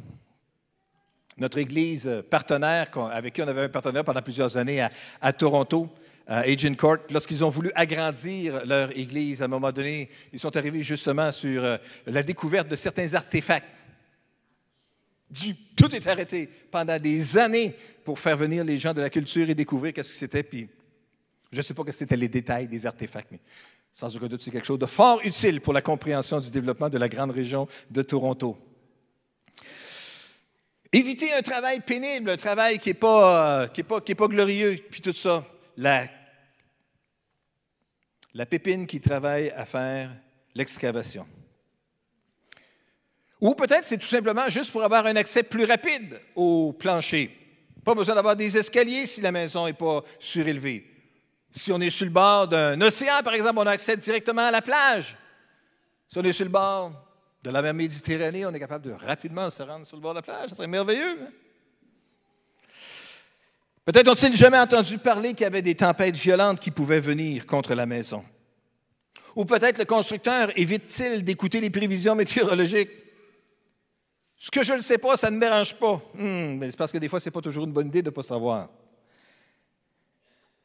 Notre 1.37 1.57
Église 1.57 2.23
partenaire, 2.29 2.89
avec 3.11 3.33
qui 3.33 3.41
on 3.41 3.47
avait 3.47 3.63
un 3.63 3.69
partenaire 3.69 4.03
pendant 4.03 4.21
plusieurs 4.21 4.55
années 4.55 4.85
à, 5.19 5.33
Toronto, 5.33 5.89
à 6.27 6.41
Agent 6.41 6.75
Court, 6.75 6.97
lorsqu'ils 7.09 7.43
ont 7.43 7.49
voulu 7.49 7.71
agrandir 7.73 8.65
leur 8.65 8.95
Église, 8.95 9.41
à 9.41 9.45
un 9.45 9.47
moment 9.47 9.71
donné, 9.71 10.09
ils 10.31 10.39
sont 10.39 10.55
arrivés 10.55 10.83
justement 10.83 11.31
sur 11.31 11.63
euh, 11.63 11.77
la 12.05 12.21
découverte 12.21 12.67
de 12.67 12.75
certains 12.75 13.11
artefacts. 13.15 13.65
Tout 15.75 15.95
est 15.95 16.05
arrêté 16.05 16.47
pendant 16.69 16.99
des 16.99 17.37
années 17.39 17.75
pour 18.03 18.19
faire 18.19 18.37
venir 18.37 18.63
les 18.63 18.77
gens 18.77 18.93
de 18.93 19.01
la 19.01 19.09
culture 19.09 19.49
et 19.49 19.55
découvrir 19.55 19.93
qu'est-ce 19.93 20.09
que 20.09 20.19
c'était, 20.19 20.43
puis 20.43 20.69
je 21.53 21.57
ne 21.57 21.61
sais 21.61 21.73
pas 21.75 21.83
que 21.83 21.91
c'était 21.91 22.17
les 22.17 22.27
détails 22.27 22.67
des 22.67 22.85
artefacts, 22.85 23.31
mais 23.31 23.39
sans 23.91 24.15
aucun 24.15 24.27
doute, 24.27 24.41
c'est 24.41 24.49
quelque 24.49 24.65
chose 24.65 24.79
de 24.79 24.87
fort 24.87 25.21
utile 25.23 25.61
pour 25.61 25.71
la 25.71 25.83
compréhension 25.83 26.39
du 26.39 26.49
développement 26.49 26.89
de 26.89 26.97
la 26.97 27.07
grande 27.07 27.29
région 27.29 27.67
de 27.91 28.01
Toronto. 28.01 28.57
Éviter 30.91 31.31
un 31.33 31.43
travail 31.43 31.79
pénible, 31.81 32.31
un 32.31 32.37
travail 32.37 32.79
qui 32.79 32.89
n'est 32.89 32.95
pas, 32.95 33.67
pas, 33.67 34.01
pas 34.01 34.27
glorieux, 34.27 34.79
puis 34.89 35.01
tout 35.01 35.13
ça. 35.13 35.45
La, 35.77 36.07
la 38.33 38.45
pépine 38.47 38.87
qui 38.87 38.99
travaille 38.99 39.51
à 39.51 39.65
faire 39.65 40.11
l'excavation. 40.55 41.27
Ou 43.41 43.53
peut-être 43.53 43.85
c'est 43.85 43.97
tout 43.97 44.07
simplement 44.07 44.49
juste 44.49 44.71
pour 44.71 44.83
avoir 44.83 45.05
un 45.05 45.15
accès 45.15 45.43
plus 45.43 45.65
rapide 45.65 46.19
au 46.35 46.73
plancher. 46.73 47.37
Pas 47.83 47.93
besoin 47.93 48.15
d'avoir 48.15 48.35
des 48.35 48.57
escaliers 48.57 49.05
si 49.05 49.21
la 49.21 49.31
maison 49.31 49.65
n'est 49.65 49.73
pas 49.73 50.03
surélevée. 50.17 50.92
Si 51.55 51.71
on 51.71 51.79
est 51.79 51.91
sur 51.91 52.05
le 52.05 52.11
bord 52.11 52.47
d'un 52.47 52.81
océan, 52.81 53.21
par 53.23 53.35
exemple, 53.35 53.59
on 53.59 53.67
a 53.67 53.71
accès 53.71 53.95
directement 53.95 54.47
à 54.47 54.51
la 54.51 54.63
plage. 54.63 55.15
Si 56.07 56.17
on 56.17 56.23
est 56.23 56.33
sur 56.33 56.45
le 56.45 56.51
bord 56.51 56.91
de 57.43 57.49
la 57.51 57.61
mer 57.61 57.75
Méditerranée, 57.75 58.43
on 58.45 58.53
est 58.53 58.59
capable 58.59 58.85
de 58.85 58.91
rapidement 58.91 59.49
se 59.51 59.61
rendre 59.61 59.85
sur 59.85 59.95
le 59.95 60.01
bord 60.01 60.13
de 60.13 60.17
la 60.17 60.23
plage. 60.23 60.49
Ça 60.49 60.55
serait 60.55 60.67
merveilleux. 60.67 61.19
Hein? 61.21 61.31
Peut-être 63.85 64.07
ont-ils 64.07 64.35
jamais 64.35 64.57
entendu 64.57 64.97
parler 64.97 65.29
qu'il 65.33 65.41
y 65.41 65.45
avait 65.45 65.61
des 65.61 65.75
tempêtes 65.75 66.15
violentes 66.15 66.59
qui 66.59 66.71
pouvaient 66.71 67.01
venir 67.01 67.45
contre 67.45 67.75
la 67.75 67.85
maison. 67.85 68.25
Ou 69.35 69.45
peut-être 69.45 69.77
le 69.77 69.85
constructeur 69.85 70.49
évite-t-il 70.57 71.23
d'écouter 71.23 71.59
les 71.61 71.69
prévisions 71.69 72.15
météorologiques. 72.15 72.91
Ce 74.37 74.49
que 74.49 74.63
je 74.63 74.73
ne 74.73 74.81
sais 74.81 74.97
pas, 74.97 75.17
ça 75.17 75.29
ne 75.29 75.35
me 75.35 75.41
dérange 75.41 75.75
pas. 75.75 76.01
Hmm, 76.15 76.57
mais 76.57 76.71
c'est 76.71 76.77
parce 76.77 76.91
que 76.91 76.97
des 76.97 77.09
fois, 77.09 77.19
ce 77.19 77.29
n'est 77.29 77.31
pas 77.31 77.41
toujours 77.41 77.65
une 77.65 77.73
bonne 77.73 77.87
idée 77.87 78.01
de 78.01 78.09
ne 78.09 78.13
pas 78.13 78.23
savoir. 78.23 78.69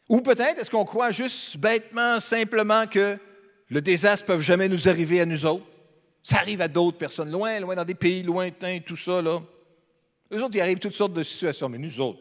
Ou 0.08 0.20
peut-être 0.20 0.60
est-ce 0.60 0.70
qu'on 0.70 0.84
croit 0.84 1.10
juste 1.10 1.56
bêtement, 1.58 2.18
simplement 2.20 2.86
que 2.86 3.18
le 3.68 3.80
désastre 3.80 4.30
ne 4.30 4.36
peut 4.36 4.42
jamais 4.42 4.68
nous 4.68 4.88
arriver 4.88 5.20
à 5.20 5.26
nous 5.26 5.44
autres? 5.44 5.66
Ça 6.22 6.38
arrive 6.38 6.60
à 6.60 6.68
d'autres 6.68 6.98
personnes, 6.98 7.30
loin, 7.30 7.60
loin, 7.60 7.74
dans 7.74 7.84
des 7.84 7.94
pays 7.94 8.22
lointains, 8.22 8.80
tout 8.84 8.96
ça, 8.96 9.22
là. 9.22 9.42
Eux 10.32 10.42
autres, 10.42 10.56
il 10.56 10.60
arrive 10.60 10.78
toutes 10.78 10.94
sortes 10.94 11.14
de 11.14 11.22
situations, 11.22 11.68
mais 11.68 11.78
nous 11.78 12.00
autres, 12.00 12.20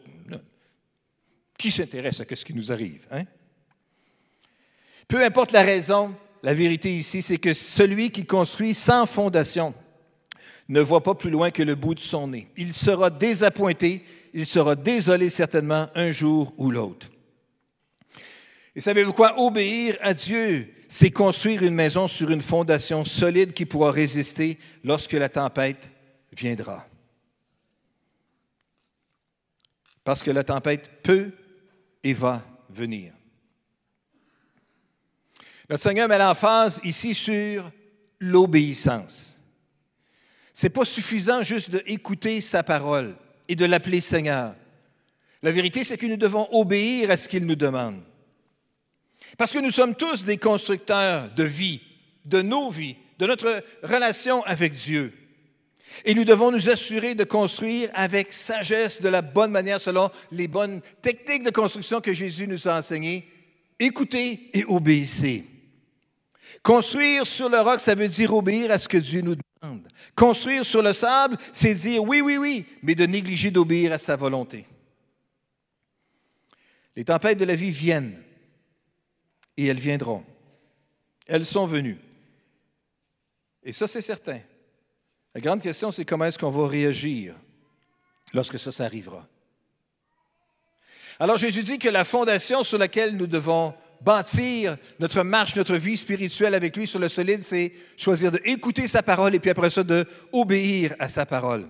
qui 1.58 1.70
s'intéresse 1.70 2.20
à 2.20 2.24
ce 2.34 2.44
qui 2.44 2.54
nous 2.54 2.70
arrive? 2.70 3.06
Hein? 3.10 3.24
Peu 5.08 5.24
importe 5.24 5.52
la 5.52 5.62
raison, 5.62 6.14
la 6.42 6.54
vérité 6.54 6.94
ici, 6.94 7.20
c'est 7.20 7.38
que 7.38 7.52
celui 7.52 8.10
qui 8.10 8.24
construit 8.24 8.74
sans 8.74 9.06
fondation 9.06 9.74
ne 10.68 10.80
voit 10.80 11.02
pas 11.02 11.14
plus 11.14 11.30
loin 11.30 11.50
que 11.50 11.62
le 11.62 11.74
bout 11.74 11.94
de 11.94 12.00
son 12.00 12.28
nez. 12.28 12.48
Il 12.56 12.72
sera 12.74 13.10
désappointé, 13.10 14.04
il 14.32 14.46
sera 14.46 14.76
désolé 14.76 15.30
certainement 15.30 15.88
un 15.94 16.10
jour 16.10 16.54
ou 16.58 16.70
l'autre. 16.70 17.08
Et 18.74 18.80
savez-vous 18.80 19.12
quoi? 19.12 19.40
Obéir 19.40 19.96
à 20.00 20.14
Dieu, 20.14 20.72
c'est 20.88 21.10
construire 21.10 21.62
une 21.62 21.74
maison 21.74 22.06
sur 22.06 22.30
une 22.30 22.42
fondation 22.42 23.04
solide 23.04 23.52
qui 23.52 23.66
pourra 23.66 23.90
résister 23.90 24.58
lorsque 24.84 25.12
la 25.12 25.28
tempête 25.28 25.90
viendra. 26.32 26.86
Parce 30.04 30.22
que 30.22 30.30
la 30.30 30.44
tempête 30.44 31.02
peut 31.02 31.32
et 32.02 32.12
va 32.12 32.44
venir. 32.70 33.12
Notre 35.68 35.82
Seigneur 35.82 36.08
met 36.08 36.18
l'emphase 36.18 36.80
ici 36.84 37.12
sur 37.12 37.70
l'obéissance. 38.20 39.38
Ce 40.54 40.66
n'est 40.66 40.70
pas 40.70 40.84
suffisant 40.84 41.42
juste 41.42 41.70
d'écouter 41.70 42.40
sa 42.40 42.62
parole 42.62 43.16
et 43.46 43.54
de 43.54 43.64
l'appeler 43.64 44.00
Seigneur. 44.00 44.54
La 45.42 45.52
vérité, 45.52 45.84
c'est 45.84 45.98
que 45.98 46.06
nous 46.06 46.16
devons 46.16 46.48
obéir 46.52 47.10
à 47.10 47.16
ce 47.16 47.28
qu'il 47.28 47.46
nous 47.46 47.54
demande. 47.54 48.02
Parce 49.36 49.52
que 49.52 49.58
nous 49.58 49.70
sommes 49.70 49.94
tous 49.94 50.24
des 50.24 50.38
constructeurs 50.38 51.30
de 51.30 51.44
vie, 51.44 51.80
de 52.24 52.42
nos 52.42 52.70
vies, 52.70 52.96
de 53.18 53.26
notre 53.26 53.62
relation 53.82 54.42
avec 54.44 54.74
Dieu. 54.74 55.12
Et 56.04 56.14
nous 56.14 56.24
devons 56.24 56.52
nous 56.52 56.68
assurer 56.68 57.14
de 57.14 57.24
construire 57.24 57.90
avec 57.94 58.32
sagesse, 58.32 59.00
de 59.00 59.08
la 59.08 59.22
bonne 59.22 59.50
manière, 59.50 59.80
selon 59.80 60.10
les 60.30 60.48
bonnes 60.48 60.80
techniques 61.02 61.42
de 61.42 61.50
construction 61.50 62.00
que 62.00 62.12
Jésus 62.12 62.46
nous 62.46 62.68
a 62.68 62.78
enseignées. 62.78 63.26
Écoutez 63.78 64.50
et 64.52 64.64
obéissez. 64.64 65.44
Construire 66.62 67.26
sur 67.26 67.48
le 67.48 67.60
roc, 67.60 67.80
ça 67.80 67.94
veut 67.94 68.08
dire 68.08 68.34
obéir 68.34 68.70
à 68.70 68.78
ce 68.78 68.88
que 68.88 68.98
Dieu 68.98 69.20
nous 69.20 69.36
demande. 69.62 69.88
Construire 70.14 70.64
sur 70.64 70.82
le 70.82 70.92
sable, 70.92 71.36
c'est 71.52 71.74
dire 71.74 72.02
oui, 72.02 72.20
oui, 72.20 72.36
oui, 72.36 72.64
mais 72.82 72.94
de 72.94 73.06
négliger 73.06 73.50
d'obéir 73.50 73.92
à 73.92 73.98
sa 73.98 74.16
volonté. 74.16 74.66
Les 76.96 77.04
tempêtes 77.04 77.38
de 77.38 77.44
la 77.44 77.54
vie 77.54 77.70
viennent 77.70 78.20
et 79.58 79.66
elles 79.66 79.80
viendront. 79.80 80.24
Elles 81.26 81.44
sont 81.44 81.66
venues. 81.66 81.98
Et 83.64 83.72
ça, 83.72 83.88
c'est 83.88 84.00
certain. 84.00 84.40
La 85.34 85.40
grande 85.40 85.60
question, 85.60 85.90
c'est 85.90 86.04
comment 86.04 86.24
est-ce 86.24 86.38
qu'on 86.38 86.48
va 86.48 86.66
réagir 86.66 87.34
lorsque 88.32 88.58
ça, 88.58 88.72
ça 88.72 88.84
arrivera. 88.84 89.26
Alors 91.18 91.36
Jésus 91.36 91.64
dit 91.64 91.78
que 91.78 91.88
la 91.88 92.04
fondation 92.04 92.62
sur 92.62 92.78
laquelle 92.78 93.16
nous 93.16 93.26
devons 93.26 93.74
bâtir 94.00 94.78
notre 95.00 95.24
marche, 95.24 95.56
notre 95.56 95.74
vie 95.74 95.96
spirituelle 95.96 96.54
avec 96.54 96.76
lui 96.76 96.86
sur 96.86 97.00
le 97.00 97.08
solide, 97.08 97.42
c'est 97.42 97.72
choisir 97.96 98.30
d'écouter 98.30 98.86
sa 98.86 99.02
parole 99.02 99.34
et 99.34 99.40
puis 99.40 99.50
après 99.50 99.70
ça 99.70 99.82
d'obéir 99.82 100.94
à 101.00 101.08
sa 101.08 101.26
parole. 101.26 101.68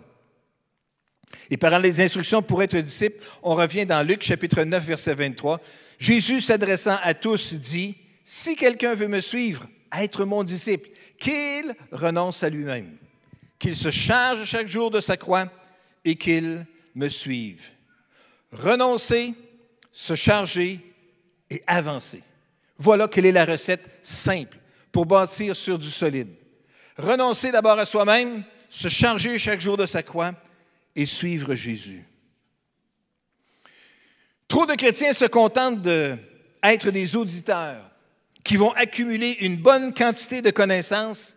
Et 1.50 1.56
parlant 1.56 1.80
des 1.80 2.00
instructions 2.00 2.42
pour 2.42 2.62
être 2.62 2.76
disciple, 2.78 3.24
on 3.42 3.54
revient 3.54 3.86
dans 3.86 4.06
Luc 4.06 4.22
chapitre 4.22 4.62
9, 4.62 4.84
verset 4.84 5.14
23. 5.14 5.60
Jésus 5.98 6.40
s'adressant 6.40 6.96
à 7.02 7.14
tous 7.14 7.54
dit, 7.54 7.96
Si 8.24 8.56
quelqu'un 8.56 8.94
veut 8.94 9.08
me 9.08 9.20
suivre, 9.20 9.66
être 9.92 10.24
mon 10.24 10.44
disciple, 10.44 10.90
qu'il 11.18 11.74
renonce 11.90 12.42
à 12.42 12.50
lui-même, 12.50 12.96
qu'il 13.58 13.76
se 13.76 13.90
charge 13.90 14.44
chaque 14.44 14.68
jour 14.68 14.90
de 14.90 15.00
sa 15.00 15.16
croix 15.16 15.50
et 16.04 16.16
qu'il 16.16 16.66
me 16.94 17.08
suive. 17.08 17.62
Renoncer, 18.52 19.34
se 19.90 20.14
charger 20.14 20.80
et 21.50 21.62
avancer. 21.66 22.22
Voilà 22.78 23.08
quelle 23.08 23.26
est 23.26 23.32
la 23.32 23.44
recette 23.44 23.84
simple 24.02 24.58
pour 24.92 25.06
bâtir 25.06 25.56
sur 25.56 25.78
du 25.78 25.88
solide. 25.88 26.28
Renoncer 26.96 27.50
d'abord 27.50 27.78
à 27.78 27.84
soi-même, 27.84 28.44
se 28.68 28.88
charger 28.88 29.38
chaque 29.38 29.60
jour 29.60 29.76
de 29.76 29.86
sa 29.86 30.02
croix 30.02 30.32
et 30.98 31.06
suivre 31.06 31.54
Jésus. 31.54 32.04
Trop 34.48 34.66
de 34.66 34.74
chrétiens 34.74 35.12
se 35.12 35.26
contentent 35.26 35.80
d'être 35.80 36.90
des 36.90 37.14
auditeurs 37.14 37.88
qui 38.42 38.56
vont 38.56 38.72
accumuler 38.72 39.36
une 39.40 39.56
bonne 39.58 39.94
quantité 39.94 40.42
de 40.42 40.50
connaissances, 40.50 41.36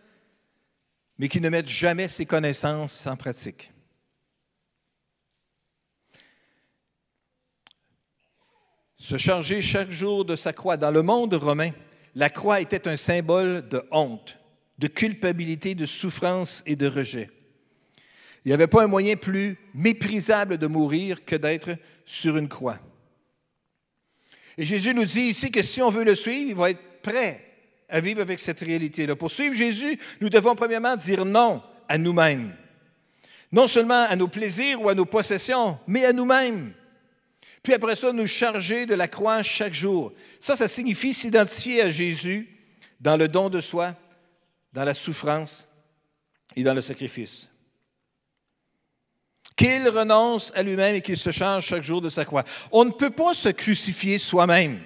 mais 1.16 1.28
qui 1.28 1.40
ne 1.40 1.48
mettent 1.48 1.68
jamais 1.68 2.08
ces 2.08 2.26
connaissances 2.26 3.06
en 3.06 3.16
pratique. 3.16 3.70
se 8.98 9.16
charger 9.18 9.62
chaque 9.62 9.90
jour 9.90 10.24
de 10.24 10.36
sa 10.36 10.52
croix. 10.52 10.76
Dans 10.76 10.92
le 10.92 11.02
monde 11.02 11.34
romain, 11.34 11.72
la 12.14 12.30
croix 12.30 12.60
était 12.60 12.86
un 12.86 12.96
symbole 12.96 13.68
de 13.68 13.82
honte, 13.90 14.38
de 14.78 14.86
culpabilité, 14.86 15.74
de 15.74 15.86
souffrance 15.86 16.62
et 16.66 16.76
de 16.76 16.86
rejet. 16.86 17.28
Il 18.44 18.48
n'y 18.48 18.54
avait 18.54 18.66
pas 18.66 18.82
un 18.82 18.88
moyen 18.88 19.16
plus 19.16 19.56
méprisable 19.74 20.58
de 20.58 20.66
mourir 20.66 21.24
que 21.24 21.36
d'être 21.36 21.76
sur 22.04 22.36
une 22.36 22.48
croix. 22.48 22.78
Et 24.58 24.64
Jésus 24.64 24.94
nous 24.94 25.04
dit 25.04 25.22
ici 25.22 25.50
que 25.50 25.62
si 25.62 25.80
on 25.80 25.90
veut 25.90 26.04
le 26.04 26.14
suivre, 26.14 26.50
il 26.50 26.56
va 26.56 26.70
être 26.70 27.02
prêt 27.02 27.44
à 27.88 28.00
vivre 28.00 28.20
avec 28.20 28.38
cette 28.38 28.60
réalité-là. 28.60 29.16
Pour 29.16 29.30
suivre 29.30 29.54
Jésus, 29.54 29.98
nous 30.20 30.28
devons 30.28 30.54
premièrement 30.54 30.96
dire 30.96 31.24
non 31.24 31.62
à 31.88 31.98
nous-mêmes. 31.98 32.54
Non 33.50 33.66
seulement 33.66 34.04
à 34.04 34.16
nos 34.16 34.28
plaisirs 34.28 34.80
ou 34.80 34.88
à 34.88 34.94
nos 34.94 35.04
possessions, 35.04 35.78
mais 35.86 36.04
à 36.04 36.12
nous-mêmes. 36.12 36.72
Puis 37.62 37.74
après 37.74 37.94
ça, 37.94 38.12
nous 38.12 38.26
charger 38.26 38.86
de 38.86 38.94
la 38.94 39.08
croix 39.08 39.42
chaque 39.42 39.74
jour. 39.74 40.12
Ça, 40.40 40.56
ça 40.56 40.66
signifie 40.66 41.14
s'identifier 41.14 41.82
à 41.82 41.90
Jésus 41.90 42.48
dans 42.98 43.16
le 43.16 43.28
don 43.28 43.50
de 43.50 43.60
soi, 43.60 43.94
dans 44.72 44.84
la 44.84 44.94
souffrance 44.94 45.68
et 46.56 46.62
dans 46.62 46.74
le 46.74 46.80
sacrifice. 46.80 47.51
Qu'il 49.56 49.88
renonce 49.88 50.52
à 50.54 50.62
lui-même 50.62 50.96
et 50.96 51.02
qu'il 51.02 51.16
se 51.16 51.30
charge 51.30 51.66
chaque 51.66 51.82
jour 51.82 52.00
de 52.00 52.08
sa 52.08 52.24
croix. 52.24 52.44
On 52.70 52.84
ne 52.84 52.90
peut 52.90 53.10
pas 53.10 53.34
se 53.34 53.50
crucifier 53.50 54.18
soi-même. 54.18 54.80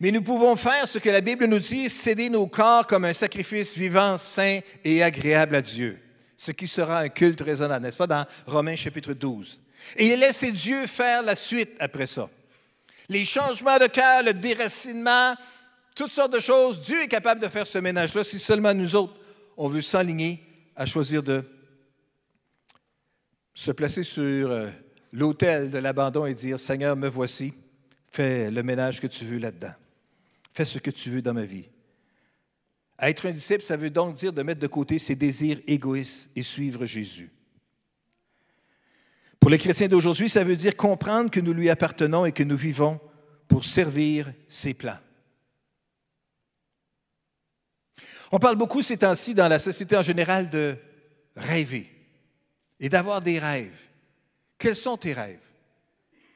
Mais 0.00 0.12
nous 0.12 0.22
pouvons 0.22 0.54
faire 0.54 0.86
ce 0.86 0.98
que 0.98 1.08
la 1.08 1.20
Bible 1.20 1.46
nous 1.46 1.58
dit, 1.58 1.90
céder 1.90 2.28
nos 2.30 2.46
corps 2.46 2.86
comme 2.86 3.04
un 3.04 3.12
sacrifice 3.12 3.76
vivant, 3.76 4.16
saint 4.16 4.60
et 4.84 5.02
agréable 5.02 5.56
à 5.56 5.62
Dieu. 5.62 5.98
Ce 6.36 6.52
qui 6.52 6.68
sera 6.68 7.00
un 7.00 7.08
culte 7.08 7.40
raisonnable, 7.40 7.84
n'est-ce 7.84 7.96
pas, 7.96 8.06
dans 8.06 8.24
Romains 8.46 8.76
chapitre 8.76 9.12
12. 9.12 9.60
Et 9.96 10.14
laissé 10.14 10.52
Dieu 10.52 10.86
faire 10.86 11.22
la 11.22 11.34
suite 11.34 11.70
après 11.80 12.06
ça. 12.06 12.28
Les 13.08 13.24
changements 13.24 13.78
de 13.78 13.86
cœur, 13.86 14.22
le 14.22 14.34
déracinement, 14.34 15.34
toutes 15.96 16.12
sortes 16.12 16.32
de 16.32 16.40
choses, 16.40 16.82
Dieu 16.82 17.02
est 17.02 17.08
capable 17.08 17.40
de 17.40 17.48
faire 17.48 17.66
ce 17.66 17.78
ménage-là 17.78 18.22
si 18.22 18.38
seulement 18.38 18.74
nous 18.74 18.94
autres, 18.94 19.14
on 19.56 19.68
veut 19.68 19.80
s'aligner 19.80 20.40
à 20.76 20.86
choisir 20.86 21.24
de 21.24 21.44
se 23.58 23.72
placer 23.72 24.04
sur 24.04 24.52
euh, 24.52 24.70
l'autel 25.12 25.68
de 25.72 25.78
l'abandon 25.78 26.26
et 26.26 26.32
dire, 26.32 26.60
Seigneur, 26.60 26.94
me 26.94 27.08
voici, 27.08 27.52
fais 28.06 28.52
le 28.52 28.62
ménage 28.62 29.00
que 29.00 29.08
tu 29.08 29.24
veux 29.24 29.38
là-dedans. 29.38 29.72
Fais 30.54 30.64
ce 30.64 30.78
que 30.78 30.92
tu 30.92 31.10
veux 31.10 31.22
dans 31.22 31.34
ma 31.34 31.44
vie. 31.44 31.68
Être 33.00 33.26
un 33.26 33.32
disciple, 33.32 33.64
ça 33.64 33.76
veut 33.76 33.90
donc 33.90 34.14
dire 34.14 34.32
de 34.32 34.44
mettre 34.44 34.60
de 34.60 34.68
côté 34.68 35.00
ses 35.00 35.16
désirs 35.16 35.60
égoïstes 35.66 36.30
et 36.36 36.44
suivre 36.44 36.86
Jésus. 36.86 37.32
Pour 39.40 39.50
les 39.50 39.58
chrétiens 39.58 39.88
d'aujourd'hui, 39.88 40.28
ça 40.28 40.44
veut 40.44 40.54
dire 40.54 40.76
comprendre 40.76 41.28
que 41.28 41.40
nous 41.40 41.52
lui 41.52 41.68
appartenons 41.68 42.26
et 42.26 42.32
que 42.32 42.44
nous 42.44 42.56
vivons 42.56 43.00
pour 43.48 43.64
servir 43.64 44.32
ses 44.46 44.72
plans. 44.72 45.00
On 48.30 48.38
parle 48.38 48.56
beaucoup 48.56 48.82
ces 48.82 48.98
temps-ci 48.98 49.34
dans 49.34 49.48
la 49.48 49.58
société 49.58 49.96
en 49.96 50.02
général 50.02 50.48
de 50.48 50.76
rêver 51.34 51.97
et 52.80 52.88
d'avoir 52.88 53.20
des 53.20 53.38
rêves. 53.38 53.78
Quels 54.58 54.76
sont 54.76 54.96
tes 54.96 55.12
rêves? 55.12 55.38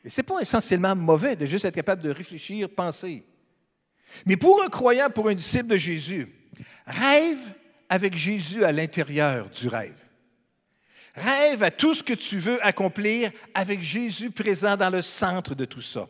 Et 0.04 0.10
ce 0.10 0.20
n'est 0.20 0.24
pas 0.26 0.40
essentiellement 0.40 0.96
mauvais 0.96 1.36
de 1.36 1.46
juste 1.46 1.64
être 1.64 1.74
capable 1.74 2.02
de 2.02 2.10
réfléchir, 2.10 2.68
penser. 2.68 3.24
Mais 4.26 4.36
pour 4.36 4.62
un 4.62 4.68
croyant, 4.68 5.10
pour 5.10 5.28
un 5.28 5.34
disciple 5.34 5.68
de 5.68 5.76
Jésus, 5.76 6.28
rêve 6.86 7.54
avec 7.88 8.16
Jésus 8.16 8.64
à 8.64 8.72
l'intérieur 8.72 9.48
du 9.50 9.68
rêve. 9.68 9.98
Rêve 11.14 11.62
à 11.62 11.70
tout 11.70 11.94
ce 11.94 12.02
que 12.02 12.14
tu 12.14 12.38
veux 12.38 12.64
accomplir 12.64 13.30
avec 13.54 13.82
Jésus 13.82 14.30
présent 14.30 14.76
dans 14.76 14.90
le 14.90 15.02
centre 15.02 15.54
de 15.54 15.64
tout 15.64 15.82
ça. 15.82 16.08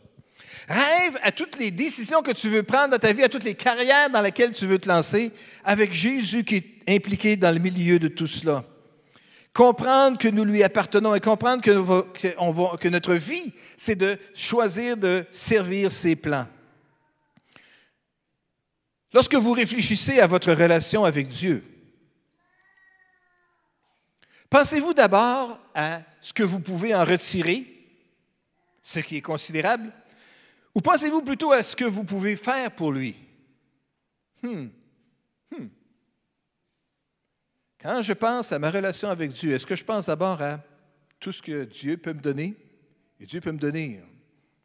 Rêve 0.67 1.19
à 1.21 1.31
toutes 1.31 1.57
les 1.57 1.71
décisions 1.71 2.21
que 2.21 2.31
tu 2.31 2.47
veux 2.47 2.63
prendre 2.63 2.91
dans 2.91 2.99
ta 2.99 3.11
vie, 3.11 3.23
à 3.23 3.29
toutes 3.29 3.43
les 3.43 3.55
carrières 3.55 4.09
dans 4.09 4.21
lesquelles 4.21 4.53
tu 4.53 4.65
veux 4.65 4.79
te 4.79 4.87
lancer, 4.87 5.31
avec 5.65 5.91
Jésus 5.91 6.45
qui 6.45 6.55
est 6.55 6.95
impliqué 6.95 7.35
dans 7.35 7.51
le 7.51 7.59
milieu 7.59 7.99
de 7.99 8.07
tout 8.07 8.27
cela. 8.27 8.63
Comprendre 9.53 10.17
que 10.17 10.27
nous 10.27 10.43
lui 10.43 10.63
appartenons 10.63 11.13
et 11.13 11.19
comprendre 11.19 11.61
que, 11.61 12.87
notre 12.87 13.13
vie, 13.13 13.53
c'est 13.77 13.95
de 13.95 14.17
choisir 14.33 14.97
de 14.97 15.25
servir 15.29 15.91
ses 15.91 16.15
plans. 16.15 16.47
Lorsque 19.13 19.35
vous 19.35 19.51
réfléchissez 19.51 20.19
à 20.19 20.27
votre 20.27 20.51
relation 20.51 21.05
avec 21.05 21.27
Dieu, 21.27 21.63
Pensez-vous 24.53 24.93
d'abord 24.93 25.59
à 25.73 26.01
ce 26.21 26.31
que 26.31 26.43
vous 26.43 26.59
pouvez 26.59 26.93
en 26.93 27.03
retirer, 27.03 27.65
ce 28.83 28.99
qui 28.99 29.17
est 29.17 29.21
considérable, 29.21 29.91
ou 30.75 30.79
pensez-vous 30.79 31.23
plutôt 31.23 31.51
à 31.51 31.63
ce 31.63 31.75
que 31.75 31.85
vous 31.85 32.03
pouvez 32.03 32.35
faire 32.35 32.69
pour 32.69 32.91
lui? 32.91 33.15
Hmm. 34.43 34.67
Quand 37.83 38.01
je 38.01 38.13
pense 38.13 38.53
à 38.53 38.59
ma 38.59 38.71
relation 38.71 39.09
avec 39.09 39.33
Dieu, 39.33 39.53
est-ce 39.53 39.65
que 39.65 39.75
je 39.75 39.83
pense 39.83 40.05
d'abord 40.05 40.41
à 40.41 40.61
tout 41.19 41.33
ce 41.33 41.41
que 41.41 41.65
Dieu 41.65 41.97
peut 41.97 42.13
me 42.13 42.21
donner? 42.21 42.55
Et 43.19 43.25
Dieu 43.25 43.41
peut 43.41 43.51
me 43.51 43.57
donner. 43.57 44.01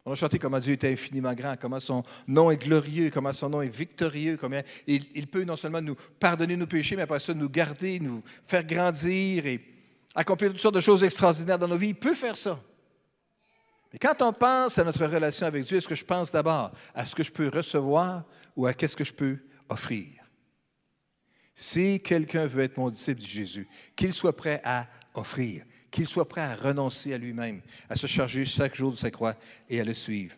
On 0.04 0.12
a 0.12 0.14
chanté 0.14 0.38
comment 0.38 0.60
Dieu 0.60 0.74
est 0.74 0.84
infiniment 0.84 1.34
grand, 1.34 1.56
comment 1.60 1.80
son 1.80 2.04
nom 2.28 2.48
est 2.52 2.56
glorieux, 2.56 3.10
comment 3.12 3.32
son 3.32 3.50
nom 3.50 3.60
est 3.60 3.68
victorieux, 3.68 4.36
comment 4.36 4.60
il, 4.86 5.26
peut 5.26 5.42
non 5.42 5.56
seulement 5.56 5.82
nous 5.82 5.96
pardonner 6.20 6.56
nos 6.56 6.68
péchés, 6.68 6.94
mais 6.94 7.02
après 7.02 7.18
ça 7.18 7.34
nous 7.34 7.48
garder, 7.48 7.98
nous 7.98 8.22
faire 8.46 8.64
grandir 8.64 9.46
et 9.46 9.64
accomplir 10.14 10.52
toutes 10.52 10.60
sortes 10.60 10.76
de 10.76 10.80
choses 10.80 11.02
extraordinaires 11.02 11.58
dans 11.58 11.68
nos 11.68 11.76
vies. 11.76 11.88
Il 11.88 11.94
peut 11.96 12.14
faire 12.14 12.36
ça. 12.36 12.60
Mais 13.92 13.98
quand 13.98 14.22
on 14.22 14.32
pense 14.32 14.78
à 14.78 14.84
notre 14.84 15.04
relation 15.04 15.44
avec 15.44 15.64
Dieu, 15.64 15.78
est-ce 15.78 15.88
que 15.88 15.96
je 15.96 16.04
pense 16.04 16.30
d'abord 16.30 16.70
à 16.94 17.04
ce 17.04 17.16
que 17.16 17.24
je 17.24 17.32
peux 17.32 17.48
recevoir 17.48 18.22
ou 18.54 18.64
à 18.64 18.74
qu'est-ce 18.74 18.96
que 18.96 19.04
je 19.04 19.12
peux 19.12 19.38
offrir? 19.68 20.17
Si 21.60 21.98
quelqu'un 21.98 22.46
veut 22.46 22.62
être 22.62 22.76
mon 22.76 22.88
disciple 22.88 23.20
de 23.20 23.26
Jésus, 23.26 23.66
qu'il 23.96 24.14
soit 24.14 24.36
prêt 24.36 24.60
à 24.62 24.86
offrir, 25.12 25.64
qu'il 25.90 26.06
soit 26.06 26.28
prêt 26.28 26.40
à 26.40 26.54
renoncer 26.54 27.12
à 27.12 27.18
lui-même, 27.18 27.62
à 27.90 27.96
se 27.96 28.06
charger 28.06 28.44
chaque 28.44 28.76
jour 28.76 28.92
de 28.92 28.96
sa 28.96 29.10
croix 29.10 29.34
et 29.68 29.80
à 29.80 29.84
le 29.84 29.92
suivre. 29.92 30.36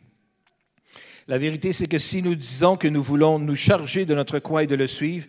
La 1.29 1.37
vérité, 1.37 1.75
c'est 1.75 1.89
que 1.89 1.99
si 1.99 2.23
nous 2.23 2.35
disons 2.35 2.79
que 2.79 2.89
nous 2.89 3.03
voulons 3.03 3.39
nous 3.39 3.55
charger 3.55 4.07
de 4.07 4.15
notre 4.15 4.39
croix 4.39 4.63
et 4.63 4.67
de 4.67 4.75
le 4.75 4.87
suivre, 4.87 5.27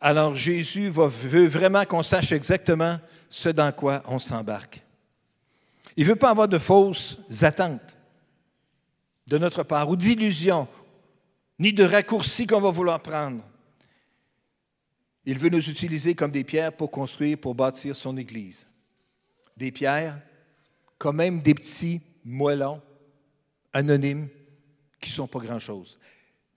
alors 0.00 0.34
Jésus 0.34 0.90
veut 0.90 1.46
vraiment 1.46 1.84
qu'on 1.84 2.02
sache 2.02 2.32
exactement 2.32 2.98
ce 3.28 3.50
dans 3.50 3.70
quoi 3.70 4.02
on 4.08 4.18
s'embarque. 4.18 4.82
Il 5.96 6.06
ne 6.06 6.08
veut 6.08 6.16
pas 6.16 6.30
avoir 6.30 6.48
de 6.48 6.58
fausses 6.58 7.20
attentes 7.42 7.96
de 9.28 9.38
notre 9.38 9.62
part 9.62 9.88
ou 9.90 9.94
d'illusions, 9.94 10.66
ni 11.60 11.72
de 11.72 11.84
raccourcis 11.84 12.48
qu'on 12.48 12.60
va 12.60 12.72
vouloir 12.72 13.00
prendre. 13.00 13.44
Il 15.26 15.38
veut 15.38 15.50
nous 15.50 15.68
utiliser 15.68 16.14
comme 16.14 16.30
des 16.30 16.44
pierres 16.44 16.72
pour 16.72 16.90
construire, 16.90 17.38
pour 17.38 17.54
bâtir 17.54 17.94
son 17.94 18.16
Église. 18.16 18.66
Des 19.56 19.70
pierres, 19.70 20.20
quand 20.98 21.12
même 21.12 21.40
des 21.40 21.54
petits 21.54 22.00
moellons 22.24 22.80
anonymes 23.72 24.28
qui 25.00 25.10
ne 25.10 25.14
sont 25.14 25.26
pas 25.26 25.40
grand-chose. 25.40 25.98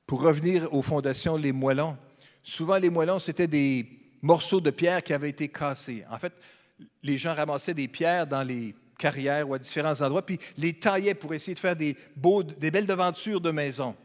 Pour 0.05 0.21
revenir 0.21 0.73
aux 0.73 0.81
fondations, 0.81 1.37
les 1.37 1.51
moellons, 1.51 1.97
souvent 2.41 2.77
les 2.77 2.89
moellons, 2.89 3.19
c'était 3.19 3.47
des 3.47 3.87
morceaux 4.21 4.61
de 4.61 4.69
pierre 4.69 5.03
qui 5.03 5.13
avaient 5.13 5.29
été 5.29 5.49
cassés. 5.49 6.05
En 6.09 6.17
fait, 6.17 6.33
les 7.01 7.17
gens 7.17 7.35
ramassaient 7.35 7.73
des 7.73 7.87
pierres 7.87 8.27
dans 8.27 8.43
les 8.43 8.75
carrières 8.97 9.49
ou 9.49 9.53
à 9.53 9.59
différents 9.59 10.01
endroits, 10.01 10.25
puis 10.25 10.39
les 10.57 10.73
taillaient 10.73 11.13
pour 11.13 11.33
essayer 11.33 11.53
de 11.53 11.59
faire 11.59 11.75
des, 11.75 11.97
beaux, 12.15 12.43
des 12.43 12.71
belles 12.71 12.85
devantures 12.85 13.41
de 13.41 13.51
maison. 13.51 13.95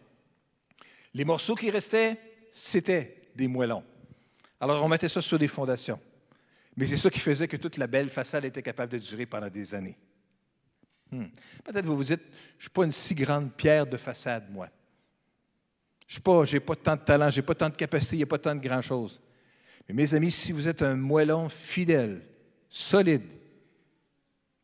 Les 1.15 1.25
morceaux 1.25 1.55
qui 1.55 1.71
restaient, 1.71 2.17
c'était 2.53 3.31
des 3.35 3.49
moellons. 3.49 3.85
Alors 4.61 4.85
on 4.85 4.89
mettait 4.89 5.09
ça 5.09 5.23
sur 5.23 5.39
des 5.39 5.49
fondations. 5.49 6.01
Mais 6.77 6.87
c'est 6.87 6.97
ça 6.97 7.11
qui 7.11 7.19
faisait 7.19 7.49
que 7.49 7.57
toute 7.57 7.77
la 7.77 7.87
belle 7.87 8.11
façade 8.11 8.45
était 8.45 8.63
capable 8.63 8.93
de 8.93 8.99
durer 8.99 9.27
pendant 9.27 9.49
des 9.49 9.75
années. 9.75 9.99
Hmm. 11.11 11.27
Peut-être 11.65 11.87
vous 11.87 11.97
vous 11.97 12.05
dites, 12.05 12.23
je 12.23 12.57
ne 12.57 12.61
suis 12.61 12.71
pas 12.71 12.85
une 12.85 12.93
si 12.93 13.15
grande 13.15 13.53
pierre 13.53 13.87
de 13.87 13.97
façade, 13.97 14.51
moi. 14.51 14.69
Je 16.07 16.19
n'ai 16.19 16.61
pas, 16.61 16.75
pas 16.75 16.77
tant 16.77 16.97
de 16.97 17.01
talent, 17.01 17.31
je 17.31 17.41
n'ai 17.41 17.47
pas 17.47 17.55
tant 17.55 17.69
de 17.69 17.77
capacité, 17.77 18.17
il 18.17 18.19
n'y 18.21 18.25
a 18.25 18.27
pas 18.27 18.39
tant 18.39 18.55
de 18.55 18.61
grand-chose. 18.61 19.21
Mais 19.89 19.95
mes 19.95 20.15
amis, 20.15 20.31
si 20.31 20.53
vous 20.53 20.69
êtes 20.69 20.83
un 20.83 20.95
moellon 20.95 21.49
fidèle, 21.49 22.23
solide, 22.69 23.27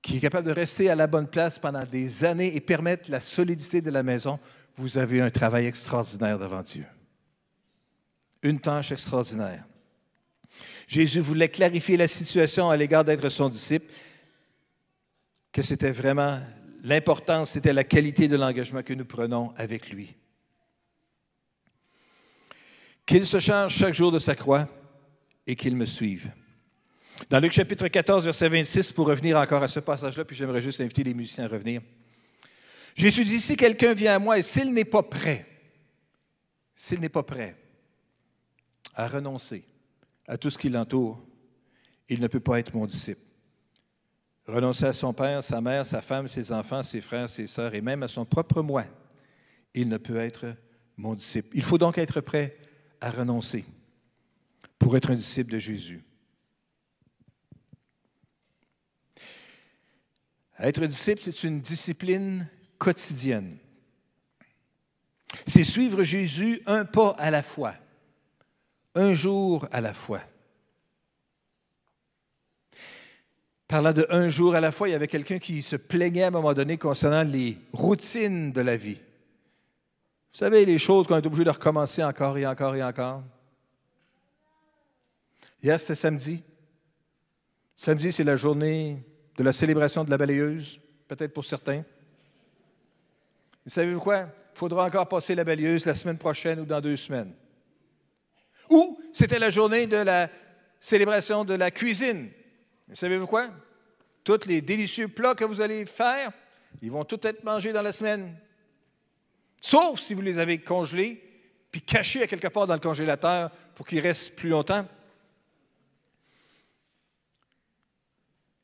qui 0.01 0.19
est 0.19 0.21
capable 0.21 0.47
de 0.47 0.53
rester 0.53 0.91
à 0.91 0.95
la 0.95 1.07
bonne 1.07 1.29
place 1.29 1.59
pendant 1.59 1.85
des 1.85 2.25
années 2.25 2.55
et 2.55 2.61
permettre 2.61 3.11
la 3.11 3.21
solidité 3.21 3.81
de 3.81 3.91
la 3.91 4.03
maison, 4.03 4.39
vous 4.77 4.99
avez 4.99 5.21
un 5.21 5.31
travail 5.31 5.67
extraordinaire 5.67 6.39
devant 6.39 6.63
Dieu. 6.63 6.85
Une 8.43 8.61
tâche 8.61 8.93
extraordinaire. 8.93 9.65
Jésus 10.87 11.21
voulait 11.21 11.49
clarifier 11.49 11.97
la 11.97 12.09
situation 12.09 12.71
à 12.71 12.77
l'égard 12.77 13.05
d'être 13.05 13.29
son 13.29 13.49
disciple, 13.49 13.93
que 15.53 15.63
c'était 15.63 15.93
vraiment 15.93 16.41
l'importance, 16.83 17.53
c'était 17.53 17.73
la 17.73 17.85
qualité 17.85 18.29
de 18.29 18.37
l'engagement 18.37 18.83
que 18.83 18.93
nous 18.93 19.05
prenons 19.05 19.53
avec 19.57 19.91
lui. 19.91 20.15
Qu'il 23.07 23.27
se 23.27 23.41
charge 23.41 23.75
chaque 23.75 23.95
jour 23.95 24.13
de 24.13 24.19
sa 24.19 24.35
croix 24.35 24.69
et 25.47 25.57
qu'il 25.57 25.77
me 25.77 25.87
suive. 25.87 26.31
Dans 27.31 27.39
Luc 27.39 27.53
chapitre 27.53 27.89
14, 27.89 28.25
verset 28.25 28.49
26, 28.49 28.93
pour 28.93 29.07
revenir 29.07 29.39
encore 29.39 29.63
à 29.63 29.69
ce 29.69 29.81
passage-là, 29.81 30.25
puis 30.25 30.37
j'aimerais 30.37 30.63
juste 30.63 30.81
inviter 30.81 31.05
les 31.05 31.15
musiciens 31.15 31.45
à 31.45 31.49
revenir. 31.49 31.81
Jésus 32.95 33.25
dit, 33.25 33.41
si 33.41 33.57
quelqu'un 33.57 33.95
vient 33.95 34.15
à 34.15 34.19
moi 34.19 34.39
et 34.39 34.43
s'il 34.43 34.73
n'est 34.73 34.85
pas 34.85 35.03
prêt, 35.03 35.47
s'il 36.75 37.01
n'est 37.01 37.09
pas 37.09 37.23
prêt 37.23 37.57
à 38.95 39.09
renoncer 39.09 39.65
à 40.27 40.37
tout 40.39 40.51
ce 40.51 40.59
qui 40.59 40.69
l'entoure, 40.69 41.23
il 42.09 42.21
ne 42.21 42.29
peut 42.29 42.41
pas 42.41 42.59
être 42.59 42.75
mon 42.75 42.87
disciple. 42.87 43.23
Renoncer 44.47 44.85
à 44.85 44.93
son 44.93 45.13
père, 45.15 45.43
sa 45.43 45.61
mère, 45.61 45.87
sa 45.87 46.03
femme, 46.03 46.29
ses 46.29 46.53
enfants, 46.53 46.83
ses 46.83 47.01
frères, 47.01 47.29
ses 47.29 47.47
sœurs 47.47 47.75
et 47.75 47.81
même 47.81 48.03
à 48.03 48.09
son 48.09 48.27
propre 48.27 48.63
moi, 48.63 48.85
il 49.73 49.89
ne 49.89 49.97
peut 49.97 50.19
être 50.19 50.55
mon 50.97 51.15
disciple. 51.15 51.49
Il 51.55 51.63
faut 51.63 51.79
donc 51.79 51.99
être 51.99 52.21
prêt 52.21 52.57
à 53.01 53.11
renoncer 53.11 53.65
pour 54.79 54.97
être 54.97 55.11
un 55.11 55.17
disciple 55.17 55.53
de 55.53 55.59
Jésus. 55.59 56.05
Être 60.59 60.87
disciple, 60.87 61.21
c'est 61.23 61.45
une 61.45 61.61
discipline 61.61 62.47
quotidienne. 62.79 63.57
C'est 65.47 65.65
suivre 65.65 66.05
Jésus 66.05 66.61
un 66.67 66.85
pas 66.85 67.11
à 67.19 67.31
la 67.31 67.43
fois, 67.43 67.75
un 68.95 69.13
jour 69.15 69.67
à 69.73 69.81
la 69.81 69.95
fois. 69.95 70.21
Parlant 73.67 73.93
de 73.93 74.07
un 74.11 74.29
jour 74.29 74.55
à 74.55 74.61
la 74.61 74.73
fois, 74.73 74.89
il 74.89 74.93
y 74.93 74.95
avait 74.95 75.09
quelqu'un 75.09 75.39
qui 75.39 75.63
se 75.63 75.77
plaignait 75.77 76.25
à 76.25 76.29
un 76.29 76.31
moment 76.31 76.53
donné 76.53 76.79
concernant 76.79 77.23
les 77.23 77.59
routines 77.73 78.53
de 78.53 78.61
la 78.61 78.77
vie. 78.77 79.01
Vous 80.33 80.39
savez, 80.39 80.67
les 80.67 80.79
choses 80.79 81.07
qu'on 81.07 81.17
est 81.17 81.27
obligé 81.27 81.45
de 81.45 81.51
recommencer 81.51 82.05
encore 82.05 82.37
et 82.39 82.47
encore 82.47 82.75
et 82.77 82.83
encore. 82.83 83.23
Hier, 85.63 85.81
c'était 85.81 85.95
samedi. 85.95 86.43
Samedi, 87.75 88.13
c'est 88.13 88.25
la 88.25 88.37
journée 88.37 89.03
de 89.37 89.43
la 89.43 89.53
célébration 89.53 90.05
de 90.05 90.11
la 90.11 90.19
balayeuse, 90.19 90.81
peut-être 91.09 91.33
pour 91.33 91.45
certains. 91.45 91.85
Vous 93.65 93.71
savez-vous 93.71 94.01
quoi? 94.01 94.29
Il 94.55 94.59
faudra 94.59 94.87
encore 94.87 95.09
passer 95.09 95.35
la 95.35 95.43
balayeuse 95.43 95.85
la 95.85 95.95
semaine 95.95 96.19
prochaine 96.19 96.61
ou 96.61 96.65
dans 96.65 96.81
deux 96.81 96.97
semaines. 96.97 97.35
Ou 98.75 99.01
c'était 99.13 99.39
la 99.39 99.51
journée 99.51 99.87
de 99.87 99.97
la 99.97 100.29
célébration 100.81 101.45
de 101.45 101.55
la 101.55 101.71
cuisine. 101.71 102.31
Savez-vous 102.93 103.27
quoi? 103.27 103.49
Tous 104.23 104.47
les 104.47 104.61
délicieux 104.61 105.09
plats 105.09 105.35
que 105.35 105.45
vous 105.45 105.61
allez 105.61 105.87
faire, 105.87 106.33
ils 106.83 106.91
vont 106.91 107.05
tous 107.05 107.21
être 107.23 107.45
mangés 107.45 107.73
dans 107.73 107.83
la 107.83 107.93
semaine. 107.93 108.37
Sauf 109.61 110.01
si 110.01 110.15
vous 110.15 110.23
les 110.23 110.39
avez 110.39 110.59
congelés, 110.59 111.23
puis 111.71 111.81
cachés 111.81 112.23
à 112.23 112.27
quelque 112.27 112.49
part 112.49 112.67
dans 112.67 112.75
le 112.75 112.81
congélateur 112.81 113.51
pour 113.75 113.87
qu'ils 113.87 114.01
restent 114.01 114.35
plus 114.35 114.49
longtemps. 114.49 114.87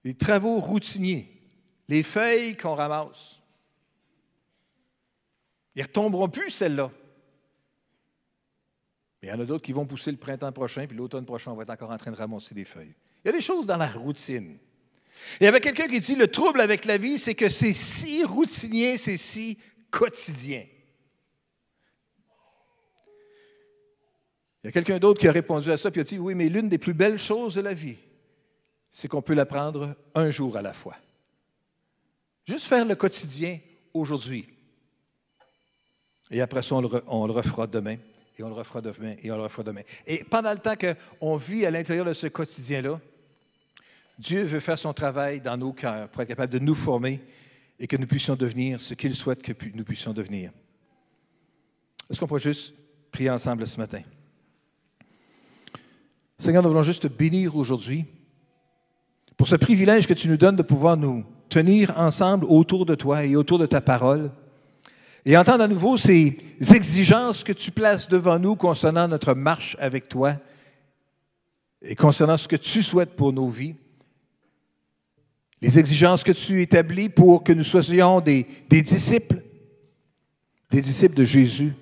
les 0.04 0.14
travaux 0.14 0.60
routiniers, 0.60 1.30
les 1.88 2.02
feuilles 2.02 2.56
qu'on 2.56 2.74
ramasse. 2.74 3.40
Ils 5.74 5.80
ne 5.80 5.84
retomberont 5.84 6.28
plus, 6.28 6.50
celles-là. 6.50 6.90
Mais 9.20 9.28
il 9.28 9.30
y 9.30 9.34
en 9.34 9.40
a 9.40 9.44
d'autres 9.44 9.64
qui 9.64 9.72
vont 9.72 9.86
pousser 9.86 10.10
le 10.10 10.16
printemps 10.16 10.52
prochain, 10.52 10.86
puis 10.86 10.96
l'automne 10.96 11.24
prochain, 11.24 11.52
on 11.52 11.54
va 11.54 11.62
être 11.62 11.70
encore 11.70 11.90
en 11.90 11.98
train 11.98 12.10
de 12.10 12.16
ramasser 12.16 12.54
des 12.54 12.64
feuilles. 12.64 12.94
Il 13.24 13.28
y 13.28 13.30
a 13.30 13.32
des 13.32 13.42
choses 13.42 13.66
dans 13.66 13.76
la 13.76 13.88
routine. 13.88 14.56
Il 15.40 15.44
y 15.44 15.46
avait 15.46 15.60
quelqu'un 15.60 15.86
qui 15.86 16.00
dit, 16.00 16.16
le 16.16 16.28
trouble 16.28 16.60
avec 16.60 16.84
la 16.86 16.96
vie, 16.96 17.18
c'est 17.18 17.34
que 17.34 17.48
c'est 17.48 17.74
si 17.74 18.24
routinier, 18.24 18.96
c'est 18.96 19.18
si 19.18 19.58
quotidien. 19.90 20.64
Il 24.62 24.66
y 24.66 24.68
a 24.68 24.72
quelqu'un 24.72 24.98
d'autre 24.98 25.20
qui 25.20 25.28
a 25.28 25.32
répondu 25.32 25.70
à 25.70 25.76
ça, 25.76 25.90
puis 25.90 26.00
a 26.00 26.04
dit, 26.04 26.18
oui, 26.18 26.34
mais 26.34 26.48
l'une 26.48 26.68
des 26.68 26.78
plus 26.78 26.94
belles 26.94 27.18
choses 27.18 27.54
de 27.54 27.60
la 27.60 27.74
vie, 27.74 27.96
c'est 28.90 29.08
qu'on 29.08 29.22
peut 29.22 29.34
l'apprendre 29.34 29.94
un 30.14 30.30
jour 30.30 30.56
à 30.56 30.62
la 30.62 30.72
fois. 30.72 30.96
Juste 32.46 32.66
faire 32.66 32.84
le 32.84 32.94
quotidien 32.94 33.58
aujourd'hui. 33.94 34.46
Et 36.30 36.40
après 36.40 36.62
ça, 36.62 36.76
on 36.76 37.26
le, 37.26 37.32
refera 37.32 37.66
demain, 37.66 37.96
et 38.38 38.42
on 38.42 38.48
le 38.48 38.54
refera 38.54 38.80
demain, 38.80 39.14
et 39.22 39.30
on 39.30 39.36
le 39.36 39.42
refera 39.42 39.62
demain. 39.62 39.82
Et 40.06 40.24
pendant 40.24 40.52
le 40.52 40.58
temps 40.58 40.74
qu'on 40.76 41.36
vit 41.36 41.66
à 41.66 41.70
l'intérieur 41.70 42.04
de 42.04 42.14
ce 42.14 42.26
quotidien-là, 42.26 43.00
Dieu 44.18 44.44
veut 44.44 44.60
faire 44.60 44.78
son 44.78 44.92
travail 44.92 45.40
dans 45.40 45.56
nos 45.56 45.72
cœurs 45.72 46.08
pour 46.08 46.22
être 46.22 46.28
capable 46.28 46.52
de 46.52 46.58
nous 46.58 46.74
former 46.74 47.20
et 47.78 47.86
que 47.86 47.96
nous 47.96 48.06
puissions 48.06 48.36
devenir 48.36 48.78
ce 48.80 48.94
qu'il 48.94 49.14
souhaite 49.14 49.42
que 49.42 49.52
nous 49.74 49.84
puissions 49.84 50.12
devenir. 50.12 50.52
Est-ce 52.10 52.20
qu'on 52.20 52.26
peut 52.26 52.38
juste 52.38 52.74
prier 53.10 53.30
ensemble 53.30 53.66
ce 53.66 53.78
matin? 53.78 54.02
Seigneur, 56.36 56.62
nous 56.62 56.68
voulons 56.68 56.82
juste 56.82 57.02
te 57.02 57.08
bénir 57.08 57.56
aujourd'hui 57.56 58.04
pour 59.36 59.48
ce 59.48 59.56
privilège 59.56 60.06
que 60.06 60.14
tu 60.14 60.28
nous 60.28 60.36
donnes 60.36 60.56
de 60.56 60.62
pouvoir 60.62 60.96
nous 60.96 61.24
tenir 61.48 61.96
ensemble 61.98 62.44
autour 62.44 62.84
de 62.86 62.94
toi 62.94 63.24
et 63.24 63.36
autour 63.36 63.58
de 63.58 63.66
ta 63.66 63.80
parole 63.80 64.30
et 65.24 65.36
entendre 65.36 65.64
à 65.64 65.68
nouveau 65.68 65.96
ces 65.96 66.38
exigences 66.60 67.44
que 67.44 67.52
tu 67.52 67.70
places 67.70 68.08
devant 68.08 68.38
nous 68.38 68.56
concernant 68.56 69.08
notre 69.08 69.34
marche 69.34 69.76
avec 69.78 70.08
toi 70.08 70.34
et 71.82 71.94
concernant 71.94 72.36
ce 72.36 72.48
que 72.48 72.56
tu 72.56 72.82
souhaites 72.82 73.16
pour 73.16 73.32
nos 73.32 73.48
vies. 73.48 73.74
Les 75.62 75.78
exigences 75.78 76.24
que 76.24 76.32
tu 76.32 76.62
établis 76.62 77.10
pour 77.10 77.44
que 77.44 77.52
nous 77.52 77.64
soyons 77.64 78.20
des, 78.20 78.46
disciples, 78.70 79.42
des 80.70 80.80
disciples 80.80 81.16
de 81.16 81.24
Jésus. 81.24 81.74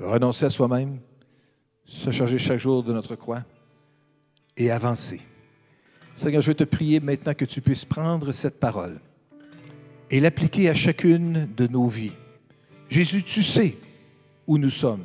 Renoncer 0.00 0.46
à 0.46 0.50
soi-même, 0.50 0.98
se 1.84 2.10
charger 2.10 2.38
chaque 2.38 2.58
jour 2.58 2.82
de 2.82 2.92
notre 2.92 3.14
croix 3.14 3.44
et 4.56 4.70
avancer. 4.72 5.20
Seigneur, 6.16 6.42
je 6.42 6.48
veux 6.48 6.56
te 6.56 6.64
prier 6.64 6.98
maintenant 6.98 7.34
que 7.34 7.44
tu 7.44 7.60
puisses 7.60 7.84
prendre 7.84 8.32
cette 8.32 8.58
parole 8.58 8.98
et 10.12 10.20
l'appliquer 10.20 10.68
à 10.68 10.74
chacune 10.74 11.48
de 11.56 11.66
nos 11.66 11.88
vies. 11.88 12.12
Jésus, 12.88 13.22
tu 13.22 13.42
sais 13.42 13.76
où 14.46 14.58
nous 14.58 14.70
sommes. 14.70 15.04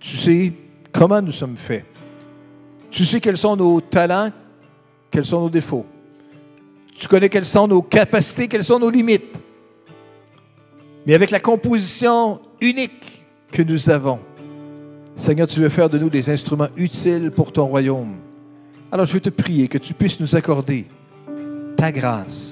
Tu 0.00 0.16
sais 0.16 0.52
comment 0.90 1.20
nous 1.20 1.30
sommes 1.30 1.58
faits. 1.58 1.84
Tu 2.90 3.04
sais 3.04 3.20
quels 3.20 3.36
sont 3.36 3.54
nos 3.54 3.82
talents, 3.82 4.30
quels 5.10 5.26
sont 5.26 5.42
nos 5.42 5.50
défauts. 5.50 5.86
Tu 6.96 7.06
connais 7.06 7.28
quelles 7.28 7.44
sont 7.44 7.68
nos 7.68 7.82
capacités, 7.82 8.48
quelles 8.48 8.64
sont 8.64 8.78
nos 8.78 8.90
limites. 8.90 9.36
Mais 11.06 11.14
avec 11.14 11.30
la 11.30 11.40
composition 11.40 12.40
unique 12.60 13.26
que 13.50 13.62
nous 13.62 13.90
avons, 13.90 14.20
Seigneur, 15.14 15.46
tu 15.46 15.60
veux 15.60 15.68
faire 15.68 15.90
de 15.90 15.98
nous 15.98 16.08
des 16.08 16.30
instruments 16.30 16.68
utiles 16.76 17.30
pour 17.30 17.52
ton 17.52 17.66
royaume. 17.66 18.16
Alors 18.90 19.04
je 19.04 19.12
veux 19.12 19.20
te 19.20 19.30
prier 19.30 19.68
que 19.68 19.78
tu 19.78 19.92
puisses 19.92 20.18
nous 20.20 20.34
accorder 20.34 20.86
ta 21.76 21.92
grâce, 21.92 22.51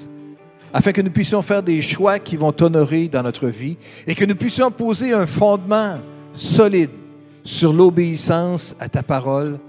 afin 0.73 0.91
que 0.91 1.01
nous 1.01 1.11
puissions 1.11 1.41
faire 1.41 1.63
des 1.63 1.81
choix 1.81 2.19
qui 2.19 2.37
vont 2.37 2.51
t'honorer 2.51 3.07
dans 3.07 3.23
notre 3.23 3.47
vie 3.47 3.77
et 4.07 4.15
que 4.15 4.25
nous 4.25 4.35
puissions 4.35 4.71
poser 4.71 5.13
un 5.13 5.25
fondement 5.25 5.97
solide 6.33 6.91
sur 7.43 7.73
l'obéissance 7.73 8.75
à 8.79 8.87
ta 8.87 9.03
parole 9.03 9.59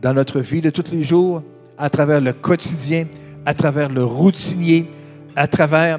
dans 0.00 0.14
notre 0.14 0.40
vie 0.40 0.60
de 0.60 0.70
tous 0.70 0.90
les 0.92 1.02
jours, 1.02 1.42
à 1.76 1.90
travers 1.90 2.20
le 2.20 2.32
quotidien, 2.32 3.06
à 3.44 3.54
travers 3.54 3.88
le 3.88 4.04
routinier, 4.04 4.88
à 5.36 5.46
travers 5.46 5.98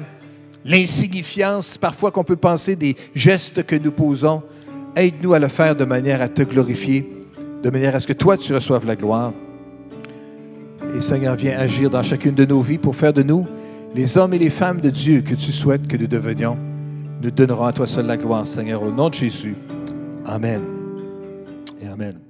l'insignifiance 0.64 1.78
parfois 1.78 2.10
qu'on 2.10 2.24
peut 2.24 2.36
penser 2.36 2.76
des 2.76 2.96
gestes 3.14 3.64
que 3.64 3.76
nous 3.76 3.92
posons. 3.92 4.42
Aide-nous 4.96 5.34
à 5.34 5.38
le 5.38 5.48
faire 5.48 5.76
de 5.76 5.84
manière 5.84 6.20
à 6.20 6.28
te 6.28 6.42
glorifier, 6.42 7.08
de 7.62 7.70
manière 7.70 7.94
à 7.94 8.00
ce 8.00 8.06
que 8.06 8.12
toi 8.12 8.36
tu 8.36 8.52
reçoives 8.52 8.86
la 8.86 8.96
gloire. 8.96 9.32
Et 10.96 11.00
Seigneur, 11.00 11.36
viens 11.36 11.56
agir 11.58 11.88
dans 11.88 12.02
chacune 12.02 12.34
de 12.34 12.44
nos 12.44 12.62
vies 12.62 12.78
pour 12.78 12.96
faire 12.96 13.12
de 13.12 13.22
nous 13.22 13.46
les 13.94 14.16
hommes 14.16 14.34
et 14.34 14.38
les 14.38 14.50
femmes 14.50 14.80
de 14.80 14.90
Dieu 14.90 15.22
que 15.22 15.34
tu 15.34 15.52
souhaites 15.52 15.86
que 15.88 15.96
nous 15.96 16.06
devenions. 16.06 16.56
Nous 17.22 17.30
donnerons 17.30 17.66
à 17.66 17.72
toi 17.72 17.86
seul 17.86 18.06
la 18.06 18.16
gloire, 18.16 18.46
Seigneur, 18.46 18.82
au 18.82 18.90
nom 18.90 19.08
de 19.08 19.14
Jésus. 19.14 19.56
Amen. 20.24 20.62
Et 21.82 21.88
Amen. 21.88 22.29